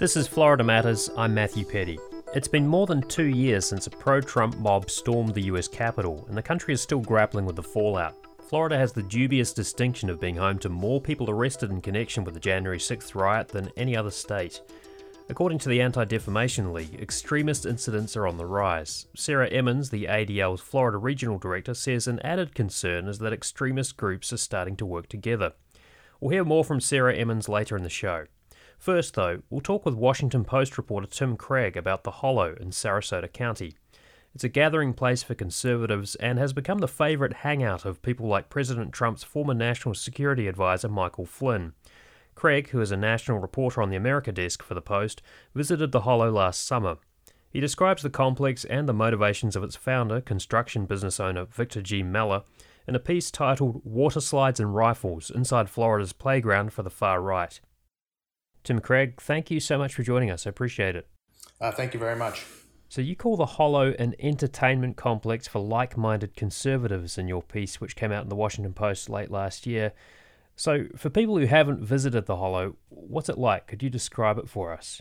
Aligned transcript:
This 0.00 0.16
is 0.16 0.26
Florida 0.26 0.64
Matters. 0.64 1.10
I'm 1.14 1.34
Matthew 1.34 1.66
Peddie. 1.66 1.98
It's 2.34 2.48
been 2.48 2.66
more 2.66 2.86
than 2.86 3.02
two 3.02 3.26
years 3.26 3.66
since 3.66 3.86
a 3.86 3.90
pro 3.90 4.22
Trump 4.22 4.56
mob 4.56 4.88
stormed 4.88 5.34
the 5.34 5.42
US 5.52 5.68
Capitol, 5.68 6.24
and 6.26 6.34
the 6.34 6.42
country 6.42 6.72
is 6.72 6.80
still 6.80 7.00
grappling 7.00 7.44
with 7.44 7.56
the 7.56 7.62
fallout. 7.62 8.14
Florida 8.48 8.78
has 8.78 8.94
the 8.94 9.02
dubious 9.02 9.52
distinction 9.52 10.08
of 10.08 10.18
being 10.18 10.36
home 10.36 10.58
to 10.60 10.70
more 10.70 11.02
people 11.02 11.28
arrested 11.28 11.70
in 11.70 11.82
connection 11.82 12.24
with 12.24 12.32
the 12.32 12.40
January 12.40 12.78
6th 12.78 13.14
riot 13.14 13.48
than 13.48 13.70
any 13.76 13.94
other 13.94 14.10
state. 14.10 14.62
According 15.28 15.58
to 15.58 15.68
the 15.68 15.82
Anti 15.82 16.06
Defamation 16.06 16.72
League, 16.72 16.98
extremist 16.98 17.66
incidents 17.66 18.16
are 18.16 18.26
on 18.26 18.38
the 18.38 18.46
rise. 18.46 19.06
Sarah 19.14 19.48
Emmons, 19.48 19.90
the 19.90 20.06
ADL's 20.06 20.62
Florida 20.62 20.96
Regional 20.96 21.38
Director, 21.38 21.74
says 21.74 22.06
an 22.06 22.20
added 22.20 22.54
concern 22.54 23.06
is 23.06 23.18
that 23.18 23.34
extremist 23.34 23.98
groups 23.98 24.32
are 24.32 24.38
starting 24.38 24.76
to 24.76 24.86
work 24.86 25.10
together. 25.10 25.52
We'll 26.22 26.30
hear 26.30 26.44
more 26.46 26.64
from 26.64 26.80
Sarah 26.80 27.14
Emmons 27.14 27.50
later 27.50 27.76
in 27.76 27.82
the 27.82 27.90
show. 27.90 28.24
First, 28.80 29.12
though, 29.12 29.42
we'll 29.50 29.60
talk 29.60 29.84
with 29.84 29.94
Washington 29.94 30.42
Post 30.42 30.78
reporter 30.78 31.06
Tim 31.06 31.36
Craig 31.36 31.76
about 31.76 32.02
the 32.02 32.10
Hollow 32.10 32.56
in 32.58 32.70
Sarasota 32.70 33.30
County. 33.30 33.74
It's 34.34 34.42
a 34.42 34.48
gathering 34.48 34.94
place 34.94 35.22
for 35.22 35.34
conservatives 35.34 36.14
and 36.14 36.38
has 36.38 36.54
become 36.54 36.78
the 36.78 36.88
favourite 36.88 37.34
hangout 37.34 37.84
of 37.84 38.00
people 38.00 38.26
like 38.26 38.48
President 38.48 38.94
Trump's 38.94 39.22
former 39.22 39.52
national 39.52 39.94
security 39.96 40.48
advisor 40.48 40.88
Michael 40.88 41.26
Flynn. 41.26 41.74
Craig, 42.34 42.70
who 42.70 42.80
is 42.80 42.90
a 42.90 42.96
national 42.96 43.38
reporter 43.38 43.82
on 43.82 43.90
the 43.90 43.96
America 43.96 44.32
desk 44.32 44.62
for 44.62 44.72
the 44.72 44.80
Post, 44.80 45.20
visited 45.54 45.92
the 45.92 46.00
Hollow 46.00 46.30
last 46.30 46.66
summer. 46.66 46.96
He 47.50 47.60
describes 47.60 48.02
the 48.02 48.08
complex 48.08 48.64
and 48.64 48.88
the 48.88 48.94
motivations 48.94 49.56
of 49.56 49.62
its 49.62 49.76
founder, 49.76 50.22
construction 50.22 50.86
business 50.86 51.20
owner 51.20 51.44
Victor 51.44 51.82
G. 51.82 52.02
Mellor, 52.02 52.44
in 52.88 52.94
a 52.94 52.98
piece 52.98 53.30
titled 53.30 53.82
Water 53.84 54.22
Slides 54.22 54.58
and 54.58 54.74
Rifles 54.74 55.28
Inside 55.28 55.68
Florida's 55.68 56.14
Playground 56.14 56.72
for 56.72 56.82
the 56.82 56.88
Far 56.88 57.20
Right. 57.20 57.60
Tim 58.64 58.80
Craig, 58.80 59.20
thank 59.20 59.50
you 59.50 59.60
so 59.60 59.78
much 59.78 59.94
for 59.94 60.02
joining 60.02 60.30
us. 60.30 60.46
I 60.46 60.50
appreciate 60.50 60.96
it. 60.96 61.06
Uh, 61.60 61.70
thank 61.70 61.94
you 61.94 62.00
very 62.00 62.16
much. 62.16 62.44
So, 62.88 63.00
you 63.00 63.14
call 63.14 63.36
the 63.36 63.46
Hollow 63.46 63.94
an 64.00 64.16
entertainment 64.18 64.96
complex 64.96 65.46
for 65.46 65.60
like 65.60 65.96
minded 65.96 66.34
conservatives 66.34 67.18
in 67.18 67.28
your 67.28 67.42
piece, 67.42 67.80
which 67.80 67.94
came 67.94 68.10
out 68.10 68.24
in 68.24 68.28
the 68.28 68.34
Washington 68.34 68.72
Post 68.72 69.08
late 69.08 69.30
last 69.30 69.64
year. 69.64 69.92
So, 70.56 70.86
for 70.96 71.08
people 71.08 71.38
who 71.38 71.46
haven't 71.46 71.84
visited 71.84 72.26
the 72.26 72.36
Hollow, 72.36 72.76
what's 72.88 73.28
it 73.28 73.38
like? 73.38 73.68
Could 73.68 73.82
you 73.82 73.90
describe 73.90 74.38
it 74.38 74.48
for 74.48 74.72
us? 74.72 75.00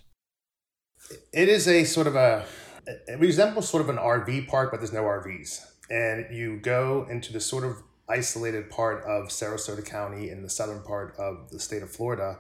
It 1.34 1.50
is 1.50 1.68
a 1.68 1.84
sort 1.84 2.06
of 2.06 2.16
a, 2.16 2.46
it 2.86 3.20
resembles 3.20 3.68
sort 3.68 3.82
of 3.82 3.90
an 3.90 3.98
RV 3.98 4.48
park, 4.48 4.72
but 4.72 4.80
there's 4.80 4.94
no 4.94 5.04
RVs. 5.04 5.66
And 5.90 6.28
you 6.32 6.58
go 6.58 7.08
into 7.10 7.34
the 7.34 7.40
sort 7.40 7.64
of 7.64 7.82
isolated 8.08 8.70
part 8.70 9.04
of 9.04 9.30
Sarasota 9.30 9.84
County 9.86 10.30
in 10.30 10.44
the 10.44 10.50
southern 10.50 10.82
part 10.84 11.16
of 11.18 11.50
the 11.52 11.60
state 11.60 11.82
of 11.82 11.90
Florida 11.90 12.38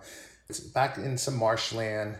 it's 0.50 0.59
back 0.59 0.97
in 0.97 1.17
some 1.17 1.38
marshland 1.38 2.17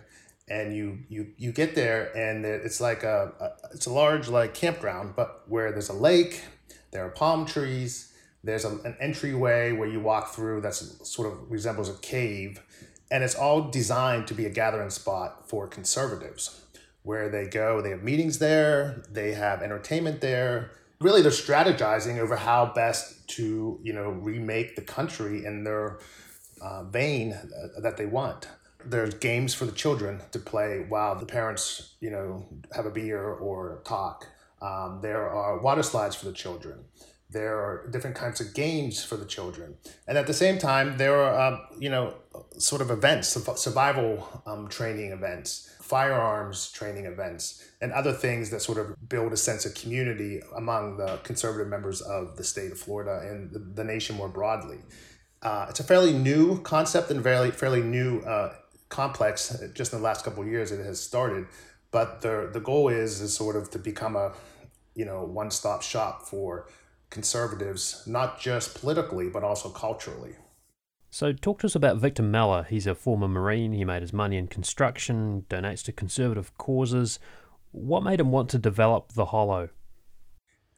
and 0.50 0.76
you 0.76 1.00
you 1.10 1.28
you 1.38 1.52
get 1.52 1.76
there 1.76 2.16
and 2.16 2.46
it's 2.46 2.80
like 2.80 3.04
a, 3.04 3.34
a, 3.40 3.74
it's 3.74 3.88
a 3.88 3.92
large 3.92 4.28
like 4.28 4.54
campground 4.54 5.14
but 5.16 5.44
where 5.48 5.72
there's 5.72 5.90
a 5.90 5.94
lake 5.94 6.44
there 6.92 7.06
are 7.06 7.10
palm 7.10 7.46
trees 7.46 8.14
there's 8.44 8.66
a, 8.66 8.70
an 8.70 8.96
entryway 9.00 9.72
where 9.72 9.90
you 9.90 10.00
walk 10.00 10.34
through 10.34 10.62
that 10.62 10.74
sort 10.74 11.32
of 11.32 11.52
resembles 11.52 11.90
a 11.90 11.94
cave 11.96 12.62
and 13.12 13.24
it's 13.24 13.36
all 13.36 13.70
designed 13.70 14.28
to 14.28 14.34
be 14.34 14.46
a 14.46 14.50
gathering 14.50 14.90
spot 14.90 15.50
for 15.50 15.68
conservatives 15.68 16.62
where 17.04 17.30
they 17.30 17.48
go 17.48 17.82
they 17.82 17.90
have 17.90 18.04
meetings 18.04 18.38
there 18.38 19.04
they 19.10 19.34
have 19.34 19.62
entertainment 19.62 20.22
there. 20.22 20.72
Really 21.02 21.22
they're 21.22 21.32
strategizing 21.32 22.18
over 22.18 22.36
how 22.36 22.74
best 22.76 23.28
to 23.30 23.80
you 23.82 23.94
know 23.94 24.10
remake 24.10 24.76
the 24.76 24.82
country 24.82 25.46
in 25.46 25.64
their 25.64 26.00
uh, 26.62 26.84
vein 26.84 27.34
uh, 27.34 27.80
that 27.82 27.98
they 27.98 28.06
want. 28.06 28.48
There's 28.86 29.14
games 29.14 29.54
for 29.54 29.66
the 29.66 29.72
children 29.74 30.22
to 30.32 30.40
play 30.40 30.86
while 30.88 31.16
the 31.16 31.26
parents, 31.26 31.96
you 32.00 32.10
know, 32.10 32.48
have 32.74 32.86
a 32.86 32.90
beer 32.90 33.22
or 33.22 33.82
talk. 33.86 34.26
Um, 34.62 35.00
there 35.02 35.30
are 35.30 35.60
water 35.60 35.84
slides 35.84 36.16
for 36.16 36.26
the 36.26 36.34
children. 36.34 36.86
There 37.32 37.58
are 37.58 37.88
different 37.92 38.16
kinds 38.16 38.42
of 38.42 38.56
games 38.56 39.04
for 39.04 39.16
the 39.16 39.26
children, 39.26 39.78
and 40.08 40.18
at 40.18 40.26
the 40.26 40.34
same 40.34 40.58
time, 40.58 40.98
there 40.98 41.16
are 41.16 41.54
uh, 41.54 41.60
you 41.78 41.90
know 41.90 42.16
sort 42.58 42.82
of 42.82 42.90
events, 42.90 43.30
survival 43.30 44.28
um, 44.48 44.68
training 44.68 45.12
events, 45.12 45.76
firearms 45.80 46.72
training 46.72 47.06
events, 47.06 47.64
and 47.82 47.92
other 47.92 48.14
things 48.14 48.50
that 48.50 48.62
sort 48.62 48.80
of 48.80 49.08
build 49.08 49.32
a 49.32 49.38
sense 49.38 49.64
of 49.66 49.76
community 49.76 50.42
among 50.56 50.98
the 50.98 51.18
conservative 51.24 51.68
members 51.68 52.02
of 52.02 52.36
the 52.36 52.44
state 52.44 52.72
of 52.72 52.80
Florida 52.80 53.28
and 53.30 53.52
the, 53.52 53.60
the 53.60 53.84
nation 53.84 54.16
more 54.16 54.30
broadly. 54.30 54.80
Uh, 55.42 55.68
it's 55.70 55.80
a 55.80 55.84
fairly 55.84 56.14
new 56.14 56.60
concept 56.62 57.10
and 57.12 57.24
fairly 57.24 57.52
fairly 57.52 57.82
new 57.82 58.20
uh, 58.22 58.54
complex. 58.90 59.58
Just 59.74 59.94
in 59.94 60.00
the 60.00 60.04
last 60.04 60.26
couple 60.26 60.44
of 60.44 60.50
years, 60.50 60.72
it 60.72 60.84
has 60.84 61.00
started. 61.02 61.48
But 61.92 62.22
the 62.22 62.50
the 62.52 62.60
goal 62.60 62.90
is 62.90 63.22
is 63.22 63.34
sort 63.34 63.56
of 63.56 63.70
to 63.72 63.80
become 63.80 64.16
a 64.16 64.34
you 64.96 65.06
know 65.06 65.24
one 65.24 65.52
stop 65.52 65.82
shop 65.82 66.24
for 66.24 66.68
conservatives, 67.10 68.04
not 68.06 68.40
just 68.40 68.80
politically 68.80 69.30
but 69.30 69.44
also 69.44 69.70
culturally. 69.70 70.36
So, 71.12 71.34
talk 71.34 71.60
to 71.60 71.66
us 71.66 71.74
about 71.74 71.98
Victor 71.98 72.22
Mellor. 72.22 72.68
He's 72.70 72.86
a 72.86 72.94
former 72.94 73.28
Marine. 73.28 73.74
He 73.74 73.84
made 73.84 74.04
his 74.04 74.14
money 74.14 74.38
in 74.38 74.46
construction, 74.48 75.46
donates 75.50 75.84
to 75.86 75.92
conservative 75.92 76.56
causes. 76.60 77.18
What 77.72 78.04
made 78.04 78.20
him 78.20 78.32
want 78.32 78.50
to 78.50 78.60
develop 78.60 79.14
the 79.14 79.26
Hollow? 79.26 79.70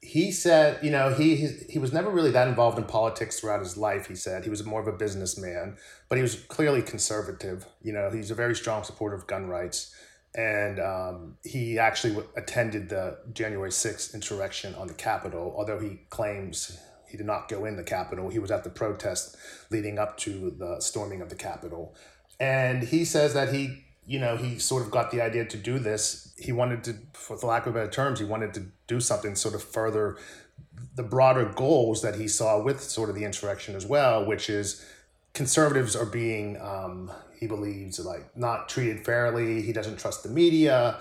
He 0.01 0.31
said, 0.31 0.83
you 0.83 0.89
know, 0.89 1.13
he, 1.13 1.35
he 1.35 1.47
he 1.69 1.79
was 1.79 1.93
never 1.93 2.09
really 2.09 2.31
that 2.31 2.47
involved 2.47 2.77
in 2.77 2.85
politics 2.85 3.39
throughout 3.39 3.59
his 3.59 3.77
life. 3.77 4.07
He 4.07 4.15
said 4.15 4.43
he 4.43 4.49
was 4.49 4.65
more 4.65 4.81
of 4.81 4.87
a 4.87 4.91
businessman, 4.91 5.77
but 6.09 6.17
he 6.17 6.23
was 6.23 6.35
clearly 6.35 6.81
conservative. 6.81 7.67
You 7.83 7.93
know, 7.93 8.09
he's 8.09 8.31
a 8.31 8.35
very 8.35 8.55
strong 8.55 8.83
supporter 8.83 9.15
of 9.15 9.27
gun 9.27 9.47
rights, 9.47 9.93
and 10.33 10.79
um, 10.79 11.37
he 11.43 11.77
actually 11.77 12.17
attended 12.35 12.89
the 12.89 13.19
January 13.31 13.69
6th 13.69 14.15
insurrection 14.15 14.73
on 14.73 14.87
the 14.87 14.95
Capitol. 14.95 15.53
Although 15.55 15.79
he 15.79 15.99
claims 16.09 16.79
he 17.07 17.15
did 17.15 17.27
not 17.27 17.47
go 17.47 17.65
in 17.65 17.75
the 17.75 17.83
Capitol, 17.83 18.29
he 18.29 18.39
was 18.39 18.49
at 18.49 18.63
the 18.63 18.71
protest 18.71 19.37
leading 19.69 19.99
up 19.99 20.17
to 20.17 20.49
the 20.57 20.79
storming 20.79 21.21
of 21.21 21.29
the 21.29 21.35
Capitol, 21.35 21.93
and 22.39 22.81
he 22.81 23.05
says 23.05 23.35
that 23.35 23.53
he 23.53 23.83
you 24.05 24.19
know, 24.19 24.35
he 24.35 24.59
sort 24.59 24.83
of 24.83 24.91
got 24.91 25.11
the 25.11 25.21
idea 25.21 25.45
to 25.45 25.57
do 25.57 25.79
this. 25.79 26.33
He 26.37 26.51
wanted 26.51 26.83
to, 26.85 26.95
for 27.13 27.37
the 27.37 27.45
lack 27.45 27.65
of 27.65 27.73
better 27.73 27.89
terms, 27.89 28.19
he 28.19 28.25
wanted 28.25 28.53
to 28.55 28.65
do 28.87 28.99
something 28.99 29.35
sort 29.35 29.55
of 29.55 29.63
further 29.63 30.17
the 30.95 31.03
broader 31.03 31.45
goals 31.45 32.01
that 32.01 32.15
he 32.15 32.27
saw 32.27 32.61
with 32.61 32.81
sort 32.81 33.09
of 33.09 33.15
the 33.15 33.23
insurrection 33.23 33.75
as 33.75 33.85
well, 33.85 34.25
which 34.25 34.49
is 34.49 34.85
conservatives 35.33 35.95
are 35.95 36.05
being, 36.05 36.59
um, 36.59 37.11
he 37.39 37.47
believes, 37.47 37.99
like 37.99 38.35
not 38.35 38.69
treated 38.69 39.05
fairly. 39.05 39.61
He 39.61 39.73
doesn't 39.73 39.97
trust 39.97 40.23
the 40.23 40.29
media. 40.29 40.97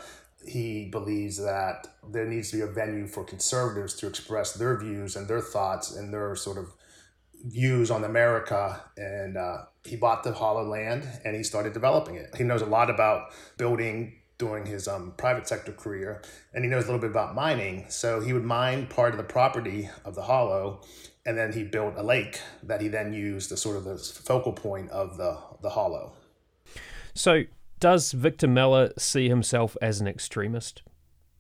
He 0.47 0.87
believes 0.87 1.37
that 1.39 1.89
there 2.09 2.27
needs 2.27 2.51
to 2.51 2.57
be 2.57 2.63
a 2.63 2.67
venue 2.67 3.07
for 3.07 3.25
conservatives 3.25 3.95
to 3.97 4.07
express 4.07 4.53
their 4.53 4.79
views 4.79 5.17
and 5.17 5.29
their 5.29 5.41
thoughts 5.41 5.95
and 5.95 6.13
their 6.13 6.35
sort 6.35 6.57
of 6.57 6.73
views 7.45 7.91
on 7.91 8.05
America, 8.05 8.81
and 8.97 9.37
uh, 9.37 9.59
he 9.85 9.97
bought 9.97 10.23
the 10.23 10.33
hollow 10.33 10.65
land 10.65 11.07
and 11.25 11.35
he 11.35 11.43
started 11.43 11.73
developing 11.73 12.17
it. 12.17 12.35
He 12.37 12.45
knows 12.45 12.63
a 12.63 12.67
lot 12.67 12.91
about 12.91 13.33
building 13.57 14.21
during 14.39 14.65
his 14.65 14.89
um, 14.89 15.13
private 15.17 15.47
sector 15.47 15.73
career, 15.73 16.23
and 16.55 16.65
he 16.65 16.71
knows 16.71 16.85
a 16.85 16.87
little 16.87 17.01
bit 17.01 17.11
about 17.11 17.35
mining. 17.35 17.85
So 17.89 18.21
he 18.21 18.33
would 18.33 18.45
mine 18.45 18.87
part 18.87 19.13
of 19.13 19.19
the 19.19 19.25
property 19.25 19.91
of 20.05 20.15
the 20.15 20.23
hollow, 20.23 20.81
and 21.27 21.37
then 21.37 21.53
he 21.53 21.63
built 21.63 21.95
a 21.97 22.03
lake 22.03 22.41
that 22.63 22.81
he 22.81 22.89
then 22.89 23.13
used 23.13 23.53
as 23.53 23.61
sort 23.61 23.77
of 23.77 23.85
the 23.85 23.99
focal 23.99 24.53
point 24.53 24.91
of 24.91 25.17
the 25.19 25.39
the 25.63 25.71
hollow. 25.71 26.15
So 27.15 27.43
does 27.81 28.13
Victor 28.13 28.49
Mellor 28.49 28.93
see 28.99 29.29
himself 29.29 29.77
as 29.83 30.01
an 30.01 30.09
extremist? 30.09 30.83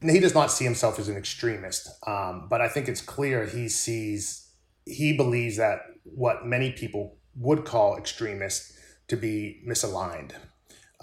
He 0.03 0.21
does 0.21 0.35
not 0.35 0.51
see 0.51 0.65
himself 0.65 0.99
as 0.99 1.09
an 1.09 1.17
extremist, 1.17 1.89
um, 2.07 2.49
but 2.49 2.61
I 2.61 2.69
think 2.69 2.89
it's 2.89 3.03
clear 3.03 3.47
he 3.47 3.69
sees 3.69 4.51
he 4.87 5.17
believes 5.17 5.57
that 5.57 5.81
what 6.05 6.47
many 6.47 6.73
people 6.73 7.17
would 7.37 7.65
call 7.65 7.97
extremist 7.97 8.73
to 9.09 9.17
be 9.17 9.63
misaligned. 9.67 10.33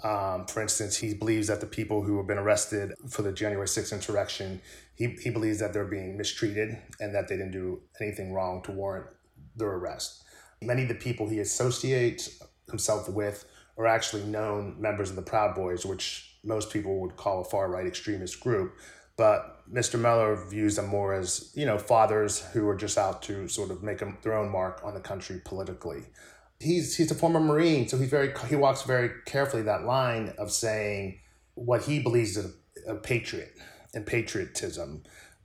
Um, 0.02 0.46
for 0.46 0.62
instance, 0.62 0.96
he 0.96 1.14
believes 1.14 1.48
that 1.48 1.60
the 1.60 1.66
people 1.66 2.02
who 2.02 2.18
have 2.18 2.26
been 2.26 2.38
arrested 2.38 2.94
for 3.08 3.22
the 3.22 3.32
January 3.32 3.66
6th 3.66 3.92
insurrection, 3.92 4.60
he, 4.94 5.08
he 5.20 5.30
believes 5.30 5.58
that 5.58 5.72
they're 5.72 5.84
being 5.84 6.16
mistreated 6.16 6.78
and 7.00 7.14
that 7.14 7.28
they 7.28 7.36
didn't 7.36 7.52
do 7.52 7.80
anything 8.00 8.32
wrong 8.32 8.62
to 8.62 8.72
warrant 8.72 9.06
their 9.56 9.72
arrest. 9.72 10.22
Many 10.62 10.82
of 10.82 10.88
the 10.88 10.94
people 10.94 11.28
he 11.28 11.40
associates 11.40 12.40
himself 12.68 13.08
with 13.08 13.44
are 13.76 13.86
actually 13.86 14.24
known 14.24 14.76
members 14.78 15.10
of 15.10 15.16
the 15.16 15.22
Proud 15.22 15.54
Boys, 15.54 15.84
which 15.84 16.36
most 16.44 16.72
people 16.72 17.00
would 17.00 17.16
call 17.16 17.40
a 17.40 17.44
far 17.44 17.68
right 17.68 17.86
extremist 17.86 18.40
group. 18.40 18.76
But 19.18 19.68
Mr. 19.70 20.00
Mellor 20.00 20.36
views 20.48 20.76
them 20.76 20.86
more 20.86 21.12
as, 21.12 21.50
you 21.54 21.66
know, 21.66 21.76
fathers 21.76 22.40
who 22.52 22.66
are 22.68 22.76
just 22.76 22.96
out 22.96 23.20
to 23.22 23.48
sort 23.48 23.70
of 23.70 23.82
make 23.82 24.00
their 24.22 24.32
own 24.32 24.50
mark 24.50 24.80
on 24.84 24.94
the 24.94 25.00
country 25.00 25.42
politically. 25.44 26.04
He's, 26.60 26.96
he's 26.96 27.10
a 27.10 27.14
former 27.14 27.40
Marine, 27.40 27.88
so 27.88 27.98
he's 27.98 28.08
very, 28.08 28.32
he 28.48 28.56
walks 28.56 28.82
very 28.82 29.10
carefully 29.26 29.62
that 29.62 29.84
line 29.84 30.32
of 30.38 30.50
saying 30.50 31.18
what 31.54 31.82
he 31.82 31.98
believes 31.98 32.36
is 32.36 32.54
a, 32.86 32.92
a 32.92 32.94
patriot 32.94 33.52
and 33.92 34.06
patriotism. 34.06 35.02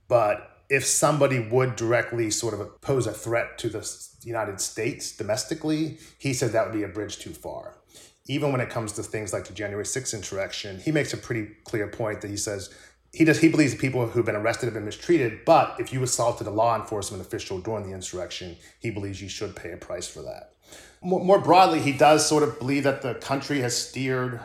But 0.08 0.50
if 0.70 0.84
somebody 0.84 1.40
would 1.40 1.76
directly 1.76 2.30
sort 2.30 2.54
of 2.54 2.80
pose 2.80 3.06
a 3.08 3.12
threat 3.12 3.58
to 3.58 3.68
the 3.68 3.86
United 4.22 4.60
States 4.60 5.16
domestically, 5.16 5.98
he 6.18 6.32
said 6.32 6.52
that 6.52 6.66
would 6.66 6.74
be 6.74 6.84
a 6.84 6.88
bridge 6.88 7.18
too 7.18 7.32
far. 7.34 7.78
even 8.26 8.52
when 8.52 8.60
it 8.60 8.70
comes 8.70 8.92
to 8.92 9.02
things 9.02 9.32
like 9.32 9.46
the 9.46 9.52
January 9.52 9.84
6th 9.84 10.14
insurrection, 10.14 10.78
he 10.78 10.90
makes 10.92 11.12
a 11.12 11.16
pretty 11.16 11.48
clear 11.64 11.88
point 11.88 12.22
that 12.22 12.30
he 12.30 12.36
says 12.36 12.72
he 13.14 13.24
does 13.24 13.38
he 13.38 13.48
believes 13.48 13.74
people 13.74 14.06
who've 14.06 14.26
been 14.26 14.34
arrested 14.34 14.66
have 14.66 14.74
been 14.74 14.84
mistreated, 14.84 15.44
but 15.44 15.76
if 15.78 15.92
you 15.92 16.02
assaulted 16.02 16.46
a 16.46 16.50
law 16.50 16.74
enforcement 16.74 17.24
official 17.24 17.58
during 17.58 17.86
the 17.86 17.94
insurrection, 17.94 18.56
he 18.80 18.90
believes 18.90 19.22
you 19.22 19.28
should 19.28 19.54
pay 19.54 19.70
a 19.72 19.76
price 19.76 20.08
for 20.08 20.22
that. 20.22 20.54
More, 21.00 21.24
more 21.24 21.38
broadly, 21.38 21.80
he 21.80 21.92
does 21.92 22.26
sort 22.26 22.42
of 22.42 22.58
believe 22.58 22.82
that 22.84 23.02
the 23.02 23.14
country 23.14 23.60
has 23.60 23.76
steered 23.76 24.40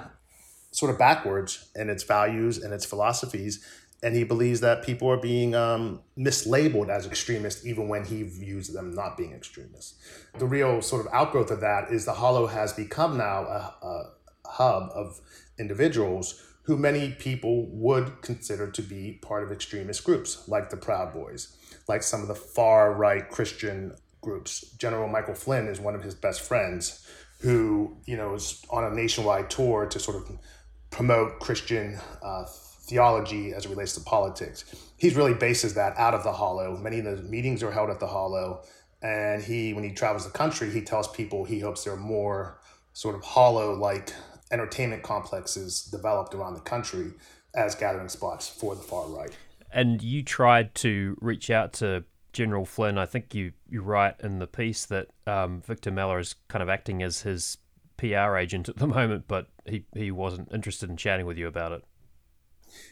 sort 0.71 0.91
of 0.91 0.99
backwards 0.99 1.69
in 1.75 1.89
its 1.89 2.03
values 2.03 2.59
and 2.59 2.71
its 2.71 2.85
philosophies, 2.85 3.65
and 4.03 4.15
he 4.15 4.23
believes 4.23 4.59
that 4.59 4.83
people 4.83 5.09
are 5.09 5.17
being 5.17 5.55
um, 5.55 6.01
mislabeled 6.17 6.89
as 6.89 7.07
extremists 7.07 7.65
even 7.65 7.87
when 7.87 8.05
he 8.05 8.21
views 8.21 8.67
them 8.67 8.93
not 8.93 9.17
being 9.17 9.33
extremists. 9.33 9.95
The 10.37 10.45
real 10.45 10.83
sort 10.83 11.05
of 11.05 11.11
outgrowth 11.11 11.49
of 11.49 11.61
that 11.61 11.91
is 11.91 12.05
the 12.05 12.13
Hollow 12.13 12.45
has 12.45 12.71
become 12.73 13.17
now 13.17 13.45
a, 13.45 13.85
a 13.85 14.11
hub 14.45 14.91
of 14.93 15.19
individuals 15.57 16.45
who 16.69 16.77
many 16.77 17.09
people 17.09 17.65
would 17.71 18.21
consider 18.21 18.69
to 18.69 18.83
be 18.83 19.17
part 19.23 19.43
of 19.43 19.51
extremist 19.51 20.03
groups, 20.03 20.47
like 20.47 20.69
the 20.69 20.77
Proud 20.77 21.11
Boys, 21.11 21.57
like 21.87 22.03
some 22.03 22.21
of 22.21 22.27
the 22.27 22.35
far 22.35 22.93
right 22.93 23.27
Christian 23.27 23.95
groups. 24.21 24.61
General 24.77 25.07
Michael 25.07 25.33
Flynn 25.33 25.65
is 25.65 25.79
one 25.79 25.95
of 25.95 26.03
his 26.03 26.13
best 26.13 26.41
friends 26.41 27.07
who, 27.41 27.97
you 28.05 28.15
know, 28.15 28.35
is 28.35 28.63
on 28.69 28.83
a 28.83 28.91
nationwide 28.91 29.49
tour 29.49 29.87
to 29.87 29.97
sort 29.97 30.17
of 30.17 30.37
promote 30.91 31.39
Christian 31.39 31.97
uh, 32.21 32.45
theology 32.83 33.51
as 33.51 33.65
it 33.65 33.69
relates 33.69 33.95
to 33.95 34.01
politics. 34.01 34.63
He 34.95 35.09
really 35.09 35.33
bases 35.33 35.73
that 35.73 35.97
out 35.97 36.13
of 36.13 36.23
the 36.23 36.33
Hollow. 36.33 36.77
Many 36.77 36.99
of 36.99 37.05
the 37.05 37.23
meetings 37.23 37.63
are 37.63 37.71
held 37.71 37.89
at 37.89 37.99
the 37.99 38.05
Hollow. 38.05 38.61
And 39.01 39.41
he, 39.41 39.73
when 39.73 39.83
he 39.83 39.91
travels 39.91 40.23
the 40.23 40.37
country, 40.37 40.69
he 40.69 40.83
tells 40.83 41.07
people 41.07 41.45
he 41.45 41.61
hopes 41.61 41.83
there 41.83 41.93
are 41.93 41.97
more 41.97 42.59
sort 42.93 43.15
of 43.15 43.23
hollow 43.23 43.73
like 43.73 44.13
entertainment 44.51 45.03
complexes 45.03 45.81
developed 45.81 46.33
around 46.33 46.53
the 46.53 46.61
country 46.61 47.13
as 47.55 47.75
gathering 47.75 48.09
spots 48.09 48.47
for 48.47 48.75
the 48.75 48.81
far 48.81 49.07
right. 49.07 49.35
And 49.71 50.01
you 50.01 50.23
tried 50.23 50.73
to 50.75 51.17
reach 51.21 51.49
out 51.49 51.73
to 51.73 52.03
General 52.33 52.65
Flynn. 52.65 52.97
I 52.97 53.05
think 53.05 53.33
you, 53.33 53.53
you 53.69 53.81
write 53.81 54.15
in 54.21 54.39
the 54.39 54.47
piece 54.47 54.85
that 54.85 55.07
um, 55.27 55.61
Victor 55.61 55.91
Mellor 55.91 56.19
is 56.19 56.35
kind 56.47 56.63
of 56.63 56.69
acting 56.69 57.03
as 57.03 57.21
his 57.21 57.57
PR 57.97 58.37
agent 58.37 58.69
at 58.69 58.77
the 58.77 58.87
moment, 58.87 59.25
but 59.27 59.47
he, 59.65 59.85
he 59.95 60.11
wasn't 60.11 60.51
interested 60.53 60.89
in 60.89 60.97
chatting 60.97 61.25
with 61.25 61.37
you 61.37 61.47
about 61.47 61.71
it. 61.71 61.83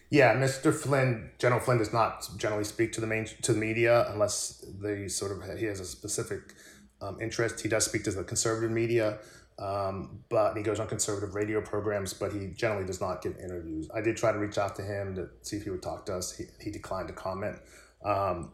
Yeah, 0.09 0.35
Mr. 0.35 0.73
Flynn, 0.73 1.31
General 1.37 1.61
Flynn 1.61 1.77
does 1.77 1.93
not 1.93 2.27
generally 2.37 2.63
speak 2.63 2.93
to 2.93 3.01
the 3.01 3.07
main 3.07 3.25
to 3.43 3.53
the 3.53 3.59
media 3.59 4.09
unless 4.11 4.65
they 4.81 5.07
sort 5.07 5.31
of 5.31 5.59
he 5.59 5.65
has 5.65 5.79
a 5.79 5.85
specific 5.85 6.55
um, 7.01 7.21
interest. 7.21 7.61
He 7.61 7.69
does 7.69 7.85
speak 7.85 8.03
to 8.05 8.11
the 8.11 8.23
conservative 8.23 8.71
media, 8.71 9.19
um, 9.59 10.19
but 10.29 10.55
he 10.55 10.61
goes 10.61 10.79
on 10.79 10.87
conservative 10.87 11.33
radio 11.33 11.61
programs, 11.61 12.13
but 12.13 12.31
he 12.31 12.47
generally 12.47 12.85
does 12.85 13.01
not 13.01 13.21
give 13.21 13.37
interviews. 13.37 13.89
I 13.93 14.01
did 14.01 14.15
try 14.15 14.31
to 14.31 14.37
reach 14.37 14.57
out 14.57 14.75
to 14.75 14.83
him 14.83 15.15
to 15.15 15.29
see 15.41 15.57
if 15.57 15.63
he 15.63 15.71
would 15.71 15.81
talk 15.81 16.05
to 16.07 16.15
us. 16.15 16.35
He, 16.35 16.45
he 16.61 16.69
declined 16.69 17.07
to 17.07 17.13
comment. 17.13 17.57
Um, 18.05 18.51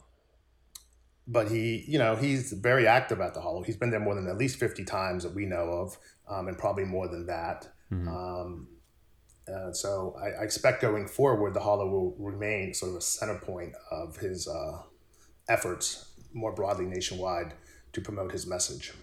but 1.28 1.50
he, 1.50 1.84
you 1.88 2.00
know, 2.00 2.16
he's 2.16 2.54
very 2.54 2.88
active 2.88 3.20
at 3.20 3.34
the 3.34 3.42
Hollow. 3.42 3.64
He's 3.64 3.78
been 3.78 3.90
there 3.90 4.00
more 4.00 4.16
than 4.16 4.28
at 4.28 4.38
least 4.38 4.60
50 4.60 4.84
times 4.86 5.24
that 5.24 5.34
we 5.34 5.46
know 5.46 5.70
of, 5.70 5.98
um, 6.28 6.48
and 6.48 6.58
probably 6.58 6.86
more 6.86 7.08
than 7.08 7.26
that. 7.28 7.68
Mm-hmm. 7.92 8.08
Um, 8.08 8.68
uh, 9.48 9.74
so 9.74 10.16
I, 10.22 10.42
I, 10.42 10.44
expect 10.44 10.82
going 10.82 11.06
forward, 11.06 11.54
the 11.54 11.60
Hollow 11.60 11.88
will 11.88 12.16
remain 12.18 12.74
sort 12.74 12.92
of 12.92 12.98
a 12.98 13.02
center 13.02 13.38
point 13.40 13.74
of 13.92 14.16
his 14.18 14.48
uh, 14.48 14.82
efforts 15.50 16.14
more 16.34 16.54
broadly 16.54 16.86
nationwide 16.86 17.54
to 17.92 18.02
promote 18.02 18.32
his 18.32 18.48
message. 18.48 18.94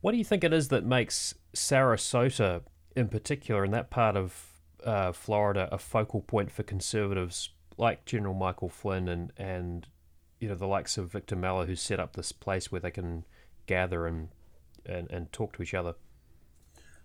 What 0.00 0.12
do 0.12 0.18
you 0.18 0.24
think 0.24 0.44
it 0.44 0.52
is 0.52 0.68
that 0.68 0.84
makes 0.84 1.34
Sarasota, 1.54 2.62
in 2.96 3.08
particular, 3.08 3.64
in 3.64 3.70
that 3.72 3.90
part 3.90 4.16
of 4.16 4.60
uh, 4.84 5.12
Florida, 5.12 5.68
a 5.72 5.78
focal 5.78 6.20
point 6.20 6.50
for 6.50 6.62
conservatives 6.62 7.50
like 7.76 8.04
General 8.04 8.34
Michael 8.34 8.68
Flynn 8.68 9.08
and 9.08 9.32
and 9.36 9.86
you 10.38 10.48
know 10.48 10.54
the 10.54 10.66
likes 10.66 10.98
of 10.98 11.10
Victor 11.10 11.36
Mellor, 11.36 11.66
who 11.66 11.74
set 11.74 11.98
up 11.98 12.14
this 12.14 12.32
place 12.32 12.70
where 12.70 12.80
they 12.80 12.90
can 12.90 13.24
gather 13.66 14.06
and 14.06 14.28
and, 14.86 15.10
and 15.10 15.32
talk 15.32 15.56
to 15.56 15.62
each 15.62 15.74
other? 15.74 15.94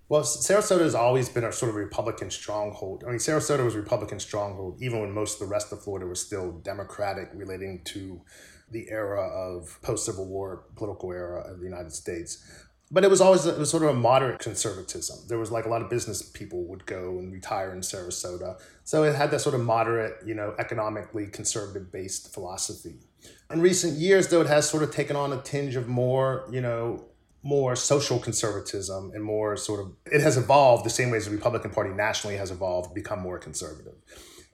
Well, 0.10 0.24
Sarasota 0.24 0.81
has 0.81 0.95
always 0.95 1.30
been 1.30 1.44
a 1.44 1.51
sort 1.51 1.69
of 1.69 1.75
Republican 1.75 2.31
stronghold. 2.31 3.04
I 3.06 3.10
mean, 3.10 3.19
Sarasota 3.19 3.63
was 3.63 3.75
a 3.75 3.80
Republican 3.80 4.19
stronghold 4.19 4.81
even 4.81 5.01
when 5.01 5.12
most 5.12 5.39
of 5.39 5.48
the 5.48 5.54
rest 5.54 5.71
of 5.71 5.83
Florida 5.83 6.07
was 6.07 6.19
still 6.19 6.51
Democratic, 6.63 7.30
relating 7.33 7.83
to 7.86 8.21
the 8.71 8.89
era 8.89 9.21
of 9.21 9.80
post 9.81 10.06
Civil 10.06 10.25
War 10.27 10.63
political 10.75 11.12
era 11.12 11.42
of 11.42 11.60
the 11.60 11.66
United 11.66 11.94
States. 11.94 12.44
But 12.92 13.04
it 13.04 13.10
was 13.10 13.21
always 13.21 13.45
it 13.45 13.57
was 13.57 13.69
sort 13.69 13.83
of 13.83 13.89
a 13.89 13.94
moderate 13.94 14.39
conservatism. 14.39 15.19
There 15.27 15.38
was 15.38 15.51
like 15.51 15.66
a 15.66 15.69
lot 15.69 15.83
of 15.83 15.89
business 15.89 16.24
people 16.24 16.63
would 16.66 16.86
go 16.88 17.19
and 17.19 17.31
retire 17.31 17.71
in 17.71 17.81
Sarasota, 17.81 18.60
so 18.83 19.04
it 19.04 19.16
had 19.16 19.30
that 19.31 19.42
sort 19.42 19.54
of 19.54 19.62
moderate, 19.62 20.25
you 20.25 20.33
know, 20.33 20.56
economically 20.57 21.27
conservative 21.27 21.92
based 21.92 22.33
philosophy. 22.33 22.95
In 23.51 23.62
recent 23.62 23.98
years, 23.98 24.27
though, 24.30 24.42
it 24.42 24.48
has 24.48 24.68
sort 24.68 24.81
of 24.81 24.92
taken 24.92 25.16
on 25.16 25.33
a 25.33 25.42
tinge 25.42 25.75
of 25.75 25.88
more, 25.88 26.48
you 26.51 26.62
know, 26.62 27.06
more 27.44 27.75
social 27.75 28.19
conservatism 28.19 29.12
and 29.13 29.24
more 29.24 29.56
sort 29.56 29.80
of 29.80 29.94
it 30.12 30.21
has 30.21 30.38
evolved 30.38 30.83
the 30.83 30.89
same 30.89 31.10
way 31.10 31.18
as 31.18 31.25
the 31.25 31.31
Republican 31.31 31.71
Party 31.71 31.92
nationally 31.92 32.38
has 32.38 32.51
evolved, 32.51 32.94
become 32.94 33.19
more 33.19 33.38
conservative. 33.38 33.95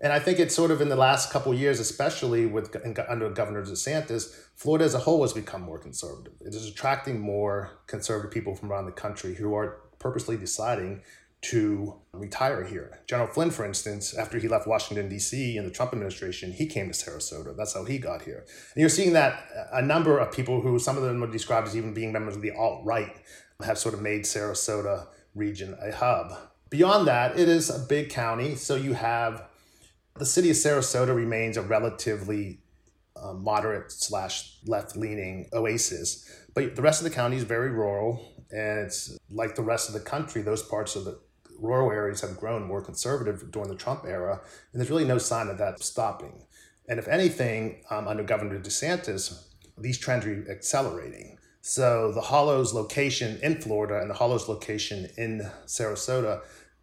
And 0.01 0.11
I 0.11 0.19
think 0.19 0.39
it's 0.39 0.53
sort 0.53 0.71
of 0.71 0.81
in 0.81 0.89
the 0.89 0.95
last 0.95 1.31
couple 1.31 1.53
years, 1.53 1.79
especially 1.79 2.45
with 2.45 2.75
under 3.07 3.29
Governor 3.29 3.63
DeSantis, 3.63 4.35
Florida 4.55 4.85
as 4.85 4.93
a 4.93 4.99
whole 4.99 5.21
has 5.21 5.33
become 5.33 5.61
more 5.61 5.79
conservative. 5.79 6.33
It 6.41 6.53
is 6.53 6.67
attracting 6.67 7.19
more 7.19 7.79
conservative 7.87 8.31
people 8.31 8.55
from 8.55 8.71
around 8.71 8.85
the 8.85 8.91
country 8.91 9.35
who 9.35 9.55
are 9.55 9.81
purposely 9.99 10.35
deciding 10.35 11.01
to 11.41 11.95
retire 12.11 12.63
here. 12.63 12.99
General 13.07 13.27
Flynn, 13.27 13.51
for 13.51 13.65
instance, 13.65 14.15
after 14.15 14.39
he 14.39 14.47
left 14.47 14.67
Washington, 14.67 15.07
D.C. 15.09 15.57
in 15.57 15.63
the 15.63 15.69
Trump 15.69 15.93
administration, 15.93 16.51
he 16.51 16.65
came 16.65 16.91
to 16.91 16.93
Sarasota. 16.93 17.55
That's 17.55 17.75
how 17.75 17.85
he 17.85 17.99
got 17.99 18.23
here. 18.23 18.45
And 18.73 18.81
you're 18.81 18.89
seeing 18.89 19.13
that 19.13 19.45
uh, 19.55 19.77
a 19.77 19.81
number 19.81 20.17
of 20.17 20.33
people 20.33 20.61
who, 20.61 20.79
some 20.79 20.97
of 20.97 21.03
them 21.03 21.23
are 21.23 21.31
described 21.31 21.67
as 21.67 21.77
even 21.77 21.93
being 21.93 22.11
members 22.11 22.35
of 22.35 22.41
the 22.41 22.51
alt 22.51 22.83
right, 22.83 23.15
have 23.63 23.77
sort 23.77 23.93
of 23.93 24.01
made 24.01 24.23
Sarasota 24.23 25.07
region 25.35 25.77
a 25.81 25.91
hub. 25.91 26.33
Beyond 26.69 27.07
that, 27.07 27.39
it 27.39 27.47
is 27.47 27.69
a 27.69 27.79
big 27.79 28.09
county. 28.09 28.55
So 28.55 28.75
you 28.75 28.93
have 28.93 29.47
the 30.17 30.25
city 30.25 30.49
of 30.49 30.55
Sarasota 30.55 31.13
remains 31.13 31.57
a 31.57 31.61
relatively 31.61 32.59
uh, 33.21 33.33
moderate 33.33 33.91
slash 33.91 34.57
left 34.65 34.95
leaning 34.95 35.49
oasis, 35.53 36.29
but 36.53 36.75
the 36.75 36.81
rest 36.81 37.01
of 37.01 37.03
the 37.03 37.13
county 37.13 37.35
is 37.37 37.43
very 37.43 37.69
rural, 37.69 38.33
and 38.51 38.79
it's 38.79 39.17
like 39.29 39.55
the 39.55 39.61
rest 39.61 39.89
of 39.89 39.93
the 39.93 39.99
country. 39.99 40.41
Those 40.41 40.63
parts 40.63 40.95
of 40.95 41.03
the 41.03 41.19
rural 41.59 41.91
areas 41.91 42.21
have 42.21 42.37
grown 42.37 42.63
more 42.63 42.81
conservative 42.81 43.51
during 43.51 43.69
the 43.69 43.75
Trump 43.75 44.05
era, 44.05 44.41
and 44.71 44.79
there's 44.79 44.89
really 44.89 45.05
no 45.05 45.17
sign 45.17 45.47
of 45.49 45.57
that 45.57 45.83
stopping. 45.83 46.45
And 46.87 46.99
if 46.99 47.07
anything, 47.07 47.83
um, 47.89 48.07
under 48.07 48.23
Governor 48.23 48.59
DeSantis, 48.59 49.43
these 49.77 49.97
trends 49.97 50.25
are 50.25 50.45
accelerating. 50.49 51.37
So 51.61 52.11
the 52.11 52.21
Hollows 52.21 52.73
location 52.73 53.39
in 53.41 53.59
Florida 53.59 53.99
and 53.99 54.09
the 54.09 54.13
Hollows 54.13 54.47
location 54.47 55.09
in 55.17 55.49
Sarasota 55.65 56.41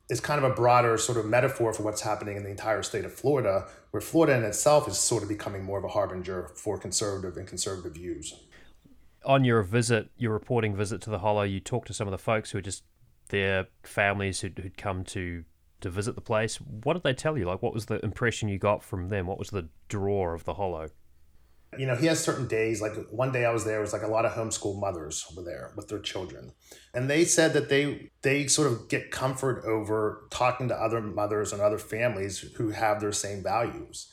is 0.08 0.20
kind 0.20 0.42
of 0.42 0.50
a 0.50 0.54
broader 0.54 0.98
sort 0.98 1.18
of 1.18 1.26
metaphor 1.26 1.72
for 1.72 1.82
what's 1.82 2.02
happening 2.02 2.36
in 2.36 2.44
the 2.44 2.50
entire 2.50 2.82
state 2.82 3.04
of 3.04 3.12
Florida, 3.12 3.66
where 3.90 4.00
Florida 4.00 4.36
in 4.36 4.44
itself 4.44 4.88
is 4.88 4.98
sort 4.98 5.22
of 5.22 5.28
becoming 5.28 5.64
more 5.64 5.78
of 5.78 5.84
a 5.84 5.88
harbinger 5.88 6.50
for 6.54 6.78
conservative 6.78 7.36
and 7.36 7.46
conservative 7.46 7.94
views. 7.94 8.34
On 9.24 9.44
your 9.44 9.62
visit, 9.62 10.10
your 10.16 10.32
reporting 10.32 10.74
visit 10.74 11.00
to 11.02 11.10
the 11.10 11.20
Hollow, 11.20 11.42
you 11.42 11.60
talked 11.60 11.86
to 11.88 11.94
some 11.94 12.08
of 12.08 12.12
the 12.12 12.18
folks 12.18 12.50
who 12.50 12.58
are 12.58 12.62
just 12.62 12.82
their 13.28 13.68
families 13.82 14.40
who'd, 14.40 14.58
who'd 14.58 14.76
come 14.76 15.04
to 15.04 15.44
to 15.80 15.90
visit 15.90 16.14
the 16.14 16.20
place. 16.20 16.56
What 16.56 16.94
did 16.94 17.02
they 17.02 17.12
tell 17.12 17.36
you? 17.36 17.44
Like, 17.44 17.60
what 17.60 17.74
was 17.74 17.86
the 17.86 17.98
impression 18.04 18.48
you 18.48 18.58
got 18.58 18.82
from 18.82 19.08
them? 19.08 19.26
What 19.26 19.38
was 19.38 19.50
the 19.50 19.68
draw 19.88 20.32
of 20.32 20.44
the 20.44 20.54
Hollow? 20.54 20.88
You 21.78 21.86
know, 21.86 21.94
he 21.94 22.06
has 22.06 22.22
certain 22.22 22.46
days. 22.46 22.82
Like 22.82 22.94
one 23.10 23.32
day 23.32 23.44
I 23.44 23.52
was 23.52 23.64
there, 23.64 23.78
it 23.78 23.82
was 23.82 23.92
like 23.92 24.02
a 24.02 24.08
lot 24.08 24.24
of 24.24 24.32
homeschool 24.32 24.78
mothers 24.78 25.26
were 25.34 25.42
there 25.42 25.72
with 25.76 25.88
their 25.88 25.98
children, 25.98 26.52
and 26.94 27.08
they 27.08 27.24
said 27.24 27.52
that 27.54 27.68
they 27.68 28.10
they 28.22 28.46
sort 28.46 28.70
of 28.70 28.88
get 28.88 29.10
comfort 29.10 29.64
over 29.64 30.26
talking 30.30 30.68
to 30.68 30.74
other 30.74 31.00
mothers 31.00 31.52
and 31.52 31.62
other 31.62 31.78
families 31.78 32.40
who 32.56 32.70
have 32.70 33.00
their 33.00 33.12
same 33.12 33.42
values. 33.42 34.12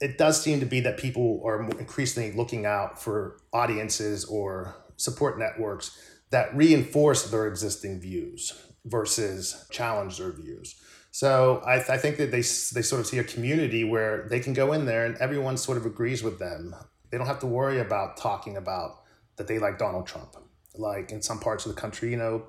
It 0.00 0.18
does 0.18 0.42
seem 0.42 0.60
to 0.60 0.66
be 0.66 0.80
that 0.80 0.98
people 0.98 1.40
are 1.44 1.62
increasingly 1.78 2.32
looking 2.32 2.66
out 2.66 3.00
for 3.00 3.38
audiences 3.52 4.24
or 4.24 4.74
support 4.96 5.38
networks 5.38 5.96
that 6.30 6.54
reinforce 6.56 7.30
their 7.30 7.46
existing 7.46 8.00
views 8.00 8.52
versus 8.84 9.66
challenge 9.70 10.18
their 10.18 10.32
views. 10.32 10.81
So 11.12 11.62
I, 11.66 11.76
th- 11.76 11.90
I 11.90 11.98
think 11.98 12.16
that 12.16 12.30
they, 12.30 12.38
they 12.38 12.82
sort 12.82 13.00
of 13.00 13.06
see 13.06 13.18
a 13.18 13.24
community 13.24 13.84
where 13.84 14.26
they 14.28 14.40
can 14.40 14.54
go 14.54 14.72
in 14.72 14.86
there 14.86 15.04
and 15.04 15.16
everyone 15.18 15.58
sort 15.58 15.76
of 15.76 15.84
agrees 15.84 16.22
with 16.22 16.38
them. 16.38 16.74
They 17.10 17.18
don't 17.18 17.26
have 17.26 17.38
to 17.40 17.46
worry 17.46 17.80
about 17.80 18.16
talking 18.16 18.56
about 18.56 19.02
that 19.36 19.46
they 19.46 19.58
like 19.58 19.78
Donald 19.78 20.06
Trump. 20.06 20.36
Like 20.74 21.12
in 21.12 21.20
some 21.20 21.38
parts 21.38 21.66
of 21.66 21.74
the 21.74 21.80
country, 21.80 22.10
you 22.10 22.16
know, 22.16 22.44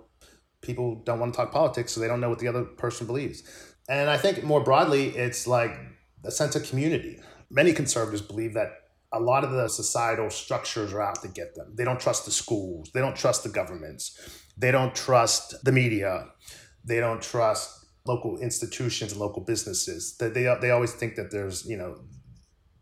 people 0.62 0.96
don't 1.04 1.20
want 1.20 1.34
to 1.34 1.38
talk 1.38 1.52
politics, 1.52 1.92
so 1.92 2.00
they 2.00 2.08
don't 2.08 2.22
know 2.22 2.30
what 2.30 2.40
the 2.40 2.48
other 2.48 2.64
person 2.64 3.06
believes. 3.06 3.44
And 3.90 4.10
I 4.10 4.18
think 4.18 4.44
more 4.46 4.64
broadly, 4.64 5.10
it's 5.10 5.46
like 5.46 5.76
a 6.24 6.32
sense 6.32 6.56
of 6.56 6.64
community. 6.64 7.20
Many 7.52 7.74
conservatives 7.74 8.22
believe 8.22 8.54
that 8.54 8.70
a 9.12 9.20
lot 9.20 9.44
of 9.44 9.52
the 9.52 9.68
societal 9.68 10.30
structures 10.30 10.94
are 10.94 11.02
out 11.02 11.22
to 11.22 11.28
get 11.28 11.54
them. 11.56 11.74
They 11.76 11.84
don't 11.84 12.00
trust 12.00 12.24
the 12.24 12.32
schools, 12.32 12.92
they 12.94 13.02
don't 13.02 13.16
trust 13.16 13.44
the 13.44 13.50
governments, 13.50 14.18
they 14.58 14.72
don't 14.72 14.96
trust 14.96 15.66
the 15.66 15.74
media 15.74 16.30
they 16.84 17.00
don't 17.00 17.22
trust 17.22 17.83
local 18.06 18.38
institutions 18.40 19.12
and 19.12 19.22
local 19.22 19.44
businesses. 19.44 20.18
That 20.18 20.34
they 20.34 20.44
they 20.62 20.72
always 20.72 20.94
think 20.94 21.16
that 21.16 21.32
there's 21.32 21.66
you 21.66 21.78
know 21.78 22.00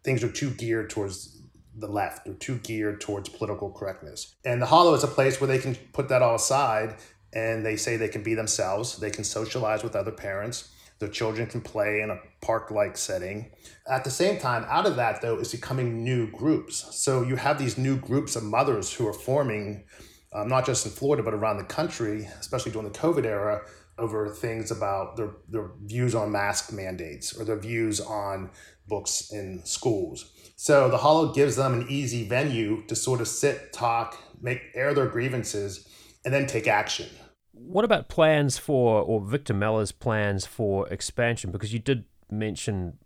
things 0.03 0.23
are 0.23 0.31
too 0.31 0.51
geared 0.51 0.89
towards 0.89 1.41
the 1.75 1.87
left 1.87 2.27
or 2.27 2.33
too 2.33 2.57
geared 2.57 3.01
towards 3.01 3.29
political 3.29 3.71
correctness. 3.71 4.35
And 4.43 4.61
the 4.61 4.65
Hollow 4.65 4.93
is 4.93 5.03
a 5.03 5.07
place 5.07 5.39
where 5.39 5.47
they 5.47 5.59
can 5.59 5.75
put 5.93 6.09
that 6.09 6.21
all 6.21 6.35
aside 6.35 6.95
and 7.33 7.65
they 7.65 7.77
say 7.77 7.95
they 7.95 8.09
can 8.09 8.23
be 8.23 8.33
themselves. 8.33 8.97
They 8.97 9.09
can 9.09 9.23
socialize 9.23 9.83
with 9.83 9.95
other 9.95 10.11
parents. 10.11 10.69
Their 10.99 11.09
children 11.09 11.47
can 11.47 11.61
play 11.61 12.01
in 12.01 12.11
a 12.11 12.19
park 12.45 12.69
like 12.69 12.97
setting. 12.97 13.51
At 13.89 14.03
the 14.03 14.11
same 14.11 14.39
time, 14.39 14.65
out 14.69 14.85
of 14.85 14.97
that, 14.97 15.21
though, 15.21 15.37
is 15.39 15.51
becoming 15.51 16.03
new 16.03 16.29
groups. 16.29 16.95
So 16.95 17.23
you 17.23 17.37
have 17.37 17.57
these 17.57 17.77
new 17.77 17.97
groups 17.97 18.35
of 18.35 18.43
mothers 18.43 18.93
who 18.93 19.07
are 19.07 19.13
forming, 19.13 19.85
um, 20.33 20.47
not 20.47 20.65
just 20.65 20.85
in 20.85 20.91
Florida, 20.91 21.23
but 21.23 21.33
around 21.33 21.57
the 21.57 21.63
country, 21.63 22.27
especially 22.39 22.71
during 22.71 22.91
the 22.91 22.99
COVID 22.99 23.25
era, 23.25 23.61
over 24.01 24.27
things 24.29 24.71
about 24.71 25.15
their, 25.15 25.31
their 25.47 25.71
views 25.83 26.15
on 26.15 26.31
mask 26.31 26.73
mandates 26.73 27.37
or 27.37 27.45
their 27.45 27.59
views 27.59 28.01
on 28.01 28.49
books 28.87 29.31
in 29.31 29.61
schools. 29.63 30.33
So 30.55 30.89
the 30.89 30.97
Hollow 30.97 31.33
gives 31.33 31.55
them 31.55 31.73
an 31.73 31.85
easy 31.87 32.27
venue 32.27 32.85
to 32.87 32.95
sort 32.95 33.21
of 33.21 33.27
sit, 33.27 33.71
talk, 33.71 34.17
make 34.41 34.61
air 34.73 34.93
their 34.93 35.07
grievances, 35.07 35.87
and 36.25 36.33
then 36.33 36.47
take 36.47 36.67
action. 36.67 37.07
What 37.53 37.85
about 37.85 38.09
plans 38.09 38.57
for, 38.57 39.01
or 39.01 39.21
Victor 39.21 39.53
Mellor's 39.53 39.91
plans 39.91 40.45
for 40.45 40.87
expansion? 40.89 41.51
Because 41.51 41.73
you 41.73 41.79
did 41.79 42.05
mention 42.29 42.97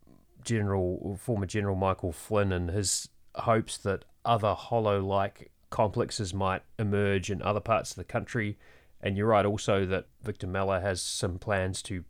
General, 0.44 1.20
former 1.22 1.46
General 1.46 1.76
Michael 1.76 2.12
Flynn 2.12 2.52
and 2.52 2.70
his 2.70 3.10
hopes 3.36 3.78
that 3.80 4.06
other 4.24 4.54
Hollow-like 4.54 5.52
complexes 5.70 6.34
might 6.34 6.62
emerge 6.80 7.30
in 7.30 7.42
other 7.42 7.60
parts 7.60 7.92
of 7.92 7.98
the 7.98 8.04
country. 8.04 8.58
And 9.06 9.16
you're 9.16 9.28
right 9.28 9.46
also 9.46 9.86
that 9.86 10.08
Victor 10.24 10.48
Mellor 10.48 10.82
has 10.82 11.00
some 11.00 11.38
plans 11.38 11.84
to 11.84 12.04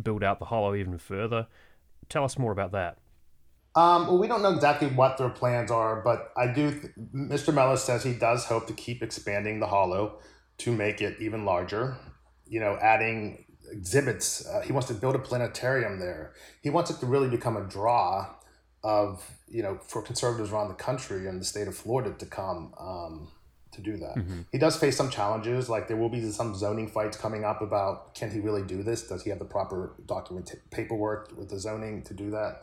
build 0.00 0.22
out 0.22 0.38
the 0.38 0.44
Hollow 0.44 0.76
even 0.76 0.96
further. 0.96 1.48
Tell 2.08 2.22
us 2.22 2.38
more 2.38 2.52
about 2.52 2.70
that. 2.70 2.98
Um, 3.74 4.06
well, 4.06 4.18
we 4.18 4.28
don't 4.28 4.42
know 4.42 4.54
exactly 4.54 4.86
what 4.86 5.18
their 5.18 5.28
plans 5.28 5.72
are, 5.72 6.00
but 6.02 6.32
I 6.36 6.46
do. 6.46 6.70
Th- 6.70 6.92
Mr. 7.12 7.52
Mello 7.52 7.74
says 7.74 8.04
he 8.04 8.14
does 8.14 8.44
hope 8.44 8.68
to 8.68 8.72
keep 8.72 9.02
expanding 9.02 9.58
the 9.58 9.66
Hollow 9.66 10.20
to 10.58 10.70
make 10.70 11.02
it 11.02 11.16
even 11.20 11.44
larger. 11.44 11.96
You 12.46 12.60
know, 12.60 12.78
adding 12.80 13.44
exhibits. 13.72 14.46
Uh, 14.46 14.60
he 14.60 14.72
wants 14.72 14.86
to 14.86 14.94
build 14.94 15.16
a 15.16 15.18
planetarium 15.18 15.98
there. 15.98 16.32
He 16.62 16.70
wants 16.70 16.90
it 16.90 17.00
to 17.00 17.06
really 17.06 17.28
become 17.28 17.56
a 17.56 17.64
draw 17.64 18.34
of 18.84 19.28
you 19.48 19.64
know 19.64 19.80
for 19.88 20.00
conservatives 20.00 20.52
around 20.52 20.68
the 20.68 20.74
country 20.74 21.26
and 21.26 21.40
the 21.40 21.44
state 21.44 21.66
of 21.66 21.76
Florida 21.76 22.14
to 22.16 22.24
come 22.24 22.72
um, 22.78 23.28
to 23.76 23.82
do 23.82 23.96
that. 23.96 24.16
Mm-hmm. 24.16 24.40
He 24.52 24.58
does 24.58 24.76
face 24.76 24.96
some 24.96 25.10
challenges, 25.10 25.68
like 25.68 25.88
there 25.88 25.96
will 25.96 26.08
be 26.08 26.30
some 26.30 26.54
zoning 26.54 26.88
fights 26.88 27.16
coming 27.16 27.44
up 27.44 27.62
about 27.62 28.14
can 28.14 28.30
he 28.30 28.40
really 28.40 28.62
do 28.62 28.82
this? 28.82 29.06
Does 29.08 29.22
he 29.22 29.30
have 29.30 29.38
the 29.38 29.44
proper 29.44 29.94
document 30.04 30.52
paperwork 30.70 31.32
with 31.36 31.48
the 31.48 31.58
zoning 31.58 32.02
to 32.02 32.14
do 32.14 32.30
that? 32.30 32.62